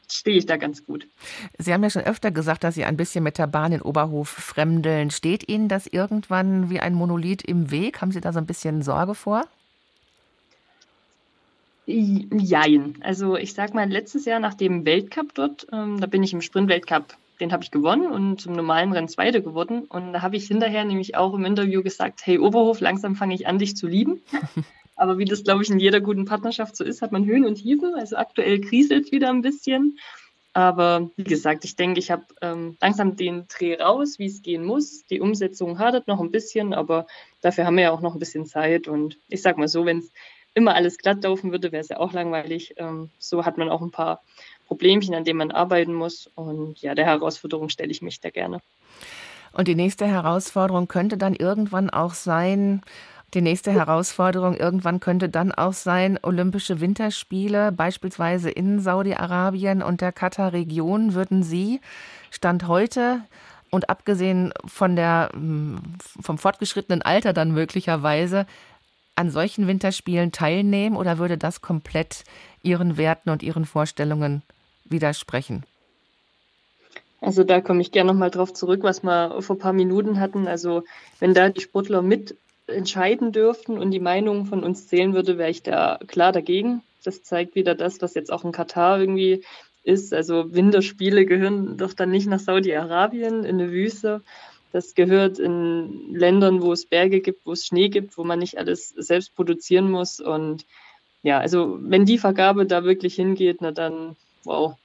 stehe 0.09 0.37
ich 0.37 0.45
da 0.45 0.57
ganz 0.57 0.85
gut. 0.85 1.07
Sie 1.57 1.73
haben 1.73 1.83
ja 1.83 1.89
schon 1.89 2.03
öfter 2.03 2.31
gesagt, 2.31 2.63
dass 2.63 2.75
Sie 2.75 2.85
ein 2.85 2.97
bisschen 2.97 3.23
mit 3.23 3.37
der 3.37 3.47
Bahn 3.47 3.71
in 3.71 3.81
Oberhof 3.81 4.29
fremdeln. 4.29 5.11
Steht 5.11 5.49
Ihnen 5.49 5.67
das 5.67 5.87
irgendwann 5.87 6.69
wie 6.69 6.79
ein 6.79 6.93
Monolith 6.93 7.43
im 7.43 7.71
Weg? 7.71 8.01
Haben 8.01 8.11
Sie 8.11 8.21
da 8.21 8.33
so 8.33 8.39
ein 8.39 8.45
bisschen 8.45 8.81
Sorge 8.81 9.15
vor? 9.15 9.45
Jein. 11.85 12.95
Also 13.01 13.35
ich 13.35 13.53
sag 13.53 13.73
mal, 13.73 13.89
letztes 13.89 14.25
Jahr 14.25 14.39
nach 14.39 14.53
dem 14.53 14.85
Weltcup 14.85 15.33
dort, 15.33 15.67
ähm, 15.73 15.99
da 15.99 16.07
bin 16.07 16.23
ich 16.23 16.31
im 16.33 16.41
Sprint-Weltcup 16.41 17.17
den 17.41 17.51
habe 17.51 17.63
ich 17.63 17.71
gewonnen 17.71 18.09
und 18.09 18.39
zum 18.39 18.53
normalen 18.53 18.93
Rennen 18.93 19.09
Zweite 19.09 19.41
geworden. 19.41 19.85
Und 19.89 20.13
da 20.13 20.21
habe 20.21 20.37
ich 20.37 20.47
hinterher 20.47 20.85
nämlich 20.85 21.17
auch 21.17 21.33
im 21.33 21.43
Interview 21.43 21.83
gesagt, 21.83 22.21
hey 22.25 22.37
Oberhof, 22.37 22.79
langsam 22.79 23.15
fange 23.15 23.33
ich 23.33 23.47
an, 23.47 23.57
dich 23.57 23.75
zu 23.75 23.87
lieben. 23.87 24.21
Aber 25.01 25.17
wie 25.17 25.25
das, 25.25 25.43
glaube 25.43 25.63
ich, 25.63 25.71
in 25.71 25.79
jeder 25.79 25.99
guten 25.99 26.25
Partnerschaft 26.25 26.75
so 26.75 26.83
ist, 26.83 27.01
hat 27.01 27.11
man 27.11 27.25
Höhen 27.25 27.43
und 27.43 27.55
Tiefen. 27.55 27.95
Also 27.95 28.17
aktuell 28.17 28.61
kriselt 28.61 29.11
wieder 29.11 29.29
ein 29.29 29.41
bisschen. 29.41 29.97
Aber 30.53 31.09
wie 31.15 31.23
gesagt, 31.23 31.65
ich 31.65 31.75
denke, 31.75 31.99
ich 31.99 32.11
habe 32.11 32.23
ähm, 32.43 32.77
langsam 32.79 33.15
den 33.15 33.47
Dreh 33.47 33.81
raus, 33.81 34.19
wie 34.19 34.27
es 34.27 34.43
gehen 34.43 34.63
muss. 34.63 35.03
Die 35.07 35.19
Umsetzung 35.19 35.79
hadert 35.79 36.07
noch 36.07 36.19
ein 36.19 36.29
bisschen, 36.29 36.75
aber 36.75 37.07
dafür 37.41 37.65
haben 37.65 37.77
wir 37.77 37.85
ja 37.85 37.91
auch 37.91 38.01
noch 38.01 38.13
ein 38.13 38.19
bisschen 38.19 38.45
Zeit. 38.45 38.87
Und 38.87 39.17
ich 39.27 39.41
sage 39.41 39.59
mal 39.59 39.67
so, 39.67 39.87
wenn 39.87 39.97
es 39.97 40.11
immer 40.53 40.75
alles 40.75 40.99
glatt 40.99 41.23
laufen 41.23 41.49
würde, 41.51 41.71
wäre 41.71 41.81
es 41.81 41.89
ja 41.89 41.97
auch 41.97 42.13
langweilig. 42.13 42.75
Ähm, 42.77 43.09
so 43.17 43.43
hat 43.43 43.57
man 43.57 43.69
auch 43.69 43.81
ein 43.81 43.89
paar 43.89 44.21
Problemchen, 44.67 45.15
an 45.15 45.23
denen 45.23 45.39
man 45.39 45.49
arbeiten 45.49 45.95
muss. 45.95 46.29
Und 46.35 46.79
ja, 46.83 46.93
der 46.93 47.05
Herausforderung 47.05 47.69
stelle 47.69 47.89
ich 47.89 48.03
mich 48.03 48.19
da 48.19 48.29
gerne. 48.29 48.61
Und 49.51 49.67
die 49.67 49.75
nächste 49.75 50.05
Herausforderung 50.05 50.87
könnte 50.87 51.17
dann 51.17 51.33
irgendwann 51.35 51.89
auch 51.89 52.13
sein, 52.13 52.83
die 53.33 53.41
nächste 53.41 53.71
Herausforderung 53.71 54.55
irgendwann 54.55 54.99
könnte 54.99 55.29
dann 55.29 55.51
auch 55.51 55.73
sein, 55.73 56.19
Olympische 56.21 56.81
Winterspiele, 56.81 57.71
beispielsweise 57.71 58.49
in 58.49 58.79
Saudi-Arabien 58.79 59.81
und 59.81 60.01
der 60.01 60.11
Katar-Region, 60.11 61.13
würden 61.13 61.43
Sie 61.43 61.79
Stand 62.29 62.67
heute 62.67 63.21
und 63.69 63.89
abgesehen 63.89 64.53
von 64.65 64.95
der, 64.95 65.29
hm, 65.33 65.79
vom 66.21 66.37
fortgeschrittenen 66.37 67.01
Alter 67.01 67.31
dann 67.31 67.51
möglicherweise 67.51 68.45
an 69.15 69.31
solchen 69.31 69.67
Winterspielen 69.67 70.31
teilnehmen 70.31 70.97
oder 70.97 71.17
würde 71.17 71.37
das 71.37 71.61
komplett 71.61 72.23
Ihren 72.63 72.97
Werten 72.97 73.29
und 73.29 73.43
Ihren 73.43 73.65
Vorstellungen 73.65 74.41
widersprechen? 74.85 75.63
Also 77.21 77.43
da 77.43 77.61
komme 77.61 77.81
ich 77.81 77.91
gerne 77.91 78.11
nochmal 78.11 78.31
drauf 78.31 78.51
zurück, 78.51 78.81
was 78.83 79.03
wir 79.03 79.41
vor 79.41 79.55
ein 79.55 79.59
paar 79.59 79.73
Minuten 79.73 80.19
hatten. 80.19 80.47
Also 80.47 80.83
wenn 81.19 81.33
da 81.33 81.49
die 81.49 81.61
Sportler 81.61 82.01
mit 82.01 82.35
entscheiden 82.71 83.31
dürften 83.31 83.77
und 83.77 83.91
die 83.91 83.99
Meinung 83.99 84.45
von 84.45 84.63
uns 84.63 84.87
zählen 84.87 85.13
würde, 85.13 85.37
wäre 85.37 85.49
ich 85.49 85.63
da 85.63 85.99
klar 86.07 86.31
dagegen. 86.31 86.81
Das 87.03 87.23
zeigt 87.23 87.55
wieder 87.55 87.75
das, 87.75 88.01
was 88.01 88.13
jetzt 88.13 88.31
auch 88.31 88.43
in 88.43 88.51
Katar 88.51 88.99
irgendwie 88.99 89.43
ist. 89.83 90.13
Also 90.13 90.53
Winterspiele 90.53 91.25
gehören 91.25 91.77
doch 91.77 91.93
dann 91.93 92.11
nicht 92.11 92.27
nach 92.27 92.39
Saudi-Arabien 92.39 93.43
in 93.43 93.59
eine 93.59 93.71
Wüste. 93.71 94.21
Das 94.71 94.95
gehört 94.95 95.39
in 95.39 96.13
Ländern, 96.13 96.61
wo 96.61 96.71
es 96.71 96.85
Berge 96.85 97.19
gibt, 97.19 97.45
wo 97.45 97.51
es 97.51 97.65
Schnee 97.65 97.89
gibt, 97.89 98.17
wo 98.17 98.23
man 98.23 98.39
nicht 98.39 98.57
alles 98.57 98.89
selbst 98.89 99.35
produzieren 99.35 99.91
muss. 99.91 100.19
Und 100.19 100.65
ja, 101.23 101.39
also 101.39 101.77
wenn 101.81 102.05
die 102.05 102.17
Vergabe 102.17 102.65
da 102.65 102.83
wirklich 102.83 103.15
hingeht, 103.15 103.57
na 103.61 103.71
dann, 103.71 104.15
wow, 104.43 104.75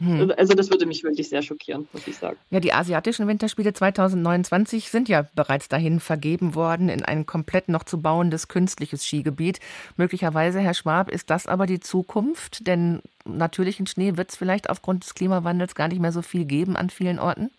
hm. 0.00 0.32
Also 0.36 0.54
das 0.54 0.70
würde 0.70 0.86
mich 0.86 1.02
wirklich 1.02 1.28
sehr 1.28 1.42
schockieren, 1.42 1.88
muss 1.92 2.06
ich 2.06 2.16
sagen. 2.16 2.36
Ja, 2.50 2.60
die 2.60 2.72
asiatischen 2.72 3.26
Winterspiele 3.26 3.72
2029 3.72 4.90
sind 4.90 5.08
ja 5.08 5.26
bereits 5.34 5.68
dahin 5.68 5.98
vergeben 5.98 6.54
worden 6.54 6.88
in 6.88 7.04
ein 7.04 7.26
komplett 7.26 7.68
noch 7.68 7.82
zu 7.82 8.00
bauendes 8.00 8.46
künstliches 8.46 9.04
Skigebiet. 9.04 9.58
Möglicherweise, 9.96 10.60
Herr 10.60 10.74
Schwab, 10.74 11.10
ist 11.10 11.30
das 11.30 11.48
aber 11.48 11.66
die 11.66 11.80
Zukunft? 11.80 12.66
Denn 12.68 13.02
natürlichen 13.24 13.88
Schnee 13.88 14.16
wird 14.16 14.30
es 14.30 14.36
vielleicht 14.36 14.70
aufgrund 14.70 15.02
des 15.02 15.14
Klimawandels 15.14 15.74
gar 15.74 15.88
nicht 15.88 16.00
mehr 16.00 16.12
so 16.12 16.22
viel 16.22 16.44
geben 16.44 16.76
an 16.76 16.90
vielen 16.90 17.18
Orten? 17.18 17.50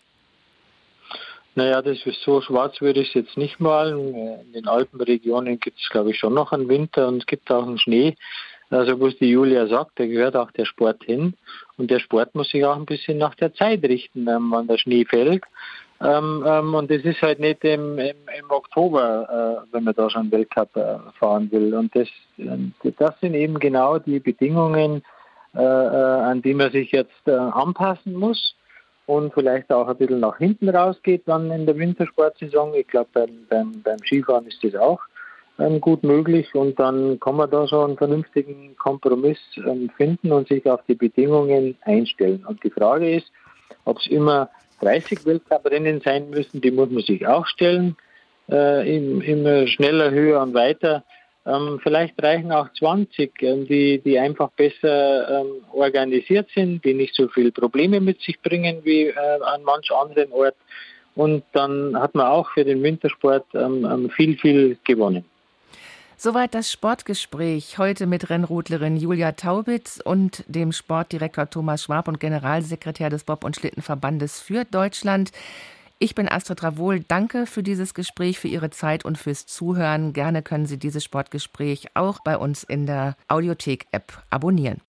Naja, 1.54 1.82
das 1.82 1.98
ist 2.06 2.22
so 2.22 2.40
schwarz 2.40 2.80
würde 2.80 3.00
ich 3.00 3.08
es 3.08 3.14
jetzt 3.14 3.36
nicht 3.36 3.60
malen. 3.60 4.14
In 4.46 4.52
den 4.52 4.66
Alpenregionen 4.66 5.60
gibt 5.60 5.78
es, 5.78 5.90
glaube 5.90 6.10
ich, 6.10 6.18
schon 6.18 6.32
noch 6.32 6.52
einen 6.52 6.70
Winter 6.70 7.08
und 7.08 7.18
es 7.18 7.26
gibt 7.26 7.50
auch 7.50 7.66
einen 7.66 7.78
Schnee. 7.78 8.16
Also 8.70 9.00
was 9.00 9.16
die 9.18 9.30
Julia 9.30 9.66
sagt, 9.66 9.98
da 9.98 10.06
gehört 10.06 10.36
auch 10.36 10.50
der 10.52 10.64
Sport 10.64 11.02
hin. 11.04 11.34
Und 11.76 11.90
der 11.90 11.98
Sport 11.98 12.34
muss 12.34 12.50
sich 12.50 12.64
auch 12.64 12.76
ein 12.76 12.86
bisschen 12.86 13.18
nach 13.18 13.34
der 13.34 13.52
Zeit 13.52 13.82
richten, 13.82 14.28
ähm, 14.28 14.50
wann 14.50 14.68
der 14.68 14.78
Schnee 14.78 15.04
fällt. 15.04 15.42
Ähm, 16.00 16.44
ähm, 16.46 16.74
und 16.74 16.90
das 16.90 17.02
ist 17.02 17.20
halt 17.20 17.40
nicht 17.40 17.62
im, 17.64 17.98
im, 17.98 18.16
im 18.38 18.50
Oktober, 18.50 19.64
äh, 19.68 19.74
wenn 19.74 19.84
man 19.84 19.94
da 19.94 20.08
schon 20.08 20.30
Weltcup 20.30 20.74
äh, 20.76 20.96
fahren 21.18 21.50
will. 21.52 21.74
Und 21.74 21.94
das, 21.94 22.08
äh, 22.38 22.92
das 22.98 23.18
sind 23.20 23.34
eben 23.34 23.58
genau 23.58 23.98
die 23.98 24.20
Bedingungen, 24.20 25.02
äh, 25.54 25.60
äh, 25.60 25.64
an 25.64 26.40
die 26.40 26.54
man 26.54 26.70
sich 26.70 26.92
jetzt 26.92 27.26
äh, 27.26 27.32
anpassen 27.32 28.14
muss 28.14 28.54
und 29.06 29.34
vielleicht 29.34 29.72
auch 29.72 29.88
ein 29.88 29.96
bisschen 29.96 30.20
nach 30.20 30.38
hinten 30.38 30.68
rausgeht 30.68 31.22
dann 31.26 31.50
in 31.50 31.66
der 31.66 31.76
Wintersportsaison. 31.76 32.72
Ich 32.74 32.86
glaube, 32.86 33.08
beim, 33.12 33.46
beim, 33.48 33.82
beim 33.82 33.98
Skifahren 33.98 34.46
ist 34.46 34.62
das 34.62 34.76
auch 34.76 35.00
ähm, 35.60 35.80
gut 35.80 36.02
möglich 36.02 36.54
und 36.54 36.78
dann 36.78 37.20
kann 37.20 37.36
man 37.36 37.50
da 37.50 37.66
so 37.66 37.80
einen 37.80 37.96
vernünftigen 37.96 38.76
Kompromiss 38.76 39.38
ähm, 39.56 39.90
finden 39.96 40.32
und 40.32 40.48
sich 40.48 40.68
auf 40.68 40.80
die 40.88 40.94
Bedingungen 40.94 41.76
einstellen. 41.82 42.44
Und 42.46 42.62
die 42.64 42.70
Frage 42.70 43.14
ist, 43.14 43.30
ob 43.84 43.98
es 43.98 44.06
immer 44.06 44.48
30 44.80 45.26
Weltcuprennen 45.26 46.00
sein 46.00 46.30
müssen, 46.30 46.60
die 46.60 46.70
muss 46.70 46.90
man 46.90 47.02
sich 47.02 47.26
auch 47.26 47.46
stellen, 47.46 47.96
äh, 48.50 48.96
immer 48.96 49.66
schneller, 49.66 50.10
höher 50.10 50.40
und 50.42 50.54
weiter. 50.54 51.04
Ähm, 51.46 51.80
vielleicht 51.82 52.22
reichen 52.22 52.52
auch 52.52 52.68
20, 52.78 53.42
ähm, 53.42 53.66
die, 53.66 53.98
die 53.98 54.18
einfach 54.18 54.50
besser 54.50 55.40
ähm, 55.40 55.64
organisiert 55.72 56.48
sind, 56.54 56.84
die 56.84 56.94
nicht 56.94 57.14
so 57.14 57.28
viele 57.28 57.52
Probleme 57.52 58.00
mit 58.00 58.20
sich 58.20 58.40
bringen 58.40 58.80
wie 58.84 59.06
äh, 59.06 59.14
an 59.42 59.62
manch 59.64 59.90
anderen 59.90 60.32
Ort. 60.32 60.56
Und 61.14 61.44
dann 61.52 61.98
hat 61.98 62.14
man 62.14 62.26
auch 62.26 62.50
für 62.50 62.64
den 62.64 62.82
Wintersport 62.82 63.44
ähm, 63.54 64.10
viel, 64.14 64.38
viel 64.38 64.78
gewonnen. 64.84 65.24
Soweit 66.22 66.54
das 66.54 66.70
Sportgespräch 66.70 67.78
heute 67.78 68.06
mit 68.06 68.28
Rennrodlerin 68.28 68.98
Julia 68.98 69.32
Taubitz 69.32 70.02
und 70.04 70.44
dem 70.48 70.70
Sportdirektor 70.70 71.48
Thomas 71.48 71.84
Schwab 71.84 72.08
und 72.08 72.20
Generalsekretär 72.20 73.08
des 73.08 73.24
Bob- 73.24 73.42
und 73.42 73.56
Schlittenverbandes 73.56 74.38
für 74.38 74.66
Deutschland. 74.66 75.32
Ich 75.98 76.14
bin 76.14 76.28
Astrid 76.28 76.62
Ravol. 76.62 77.00
Danke 77.00 77.46
für 77.46 77.62
dieses 77.62 77.94
Gespräch, 77.94 78.38
für 78.38 78.48
Ihre 78.48 78.68
Zeit 78.68 79.06
und 79.06 79.16
fürs 79.16 79.46
Zuhören. 79.46 80.12
Gerne 80.12 80.42
können 80.42 80.66
Sie 80.66 80.78
dieses 80.78 81.04
Sportgespräch 81.04 81.86
auch 81.94 82.18
bei 82.22 82.36
uns 82.36 82.64
in 82.64 82.84
der 82.84 83.16
Audiothek-App 83.28 84.22
abonnieren. 84.28 84.82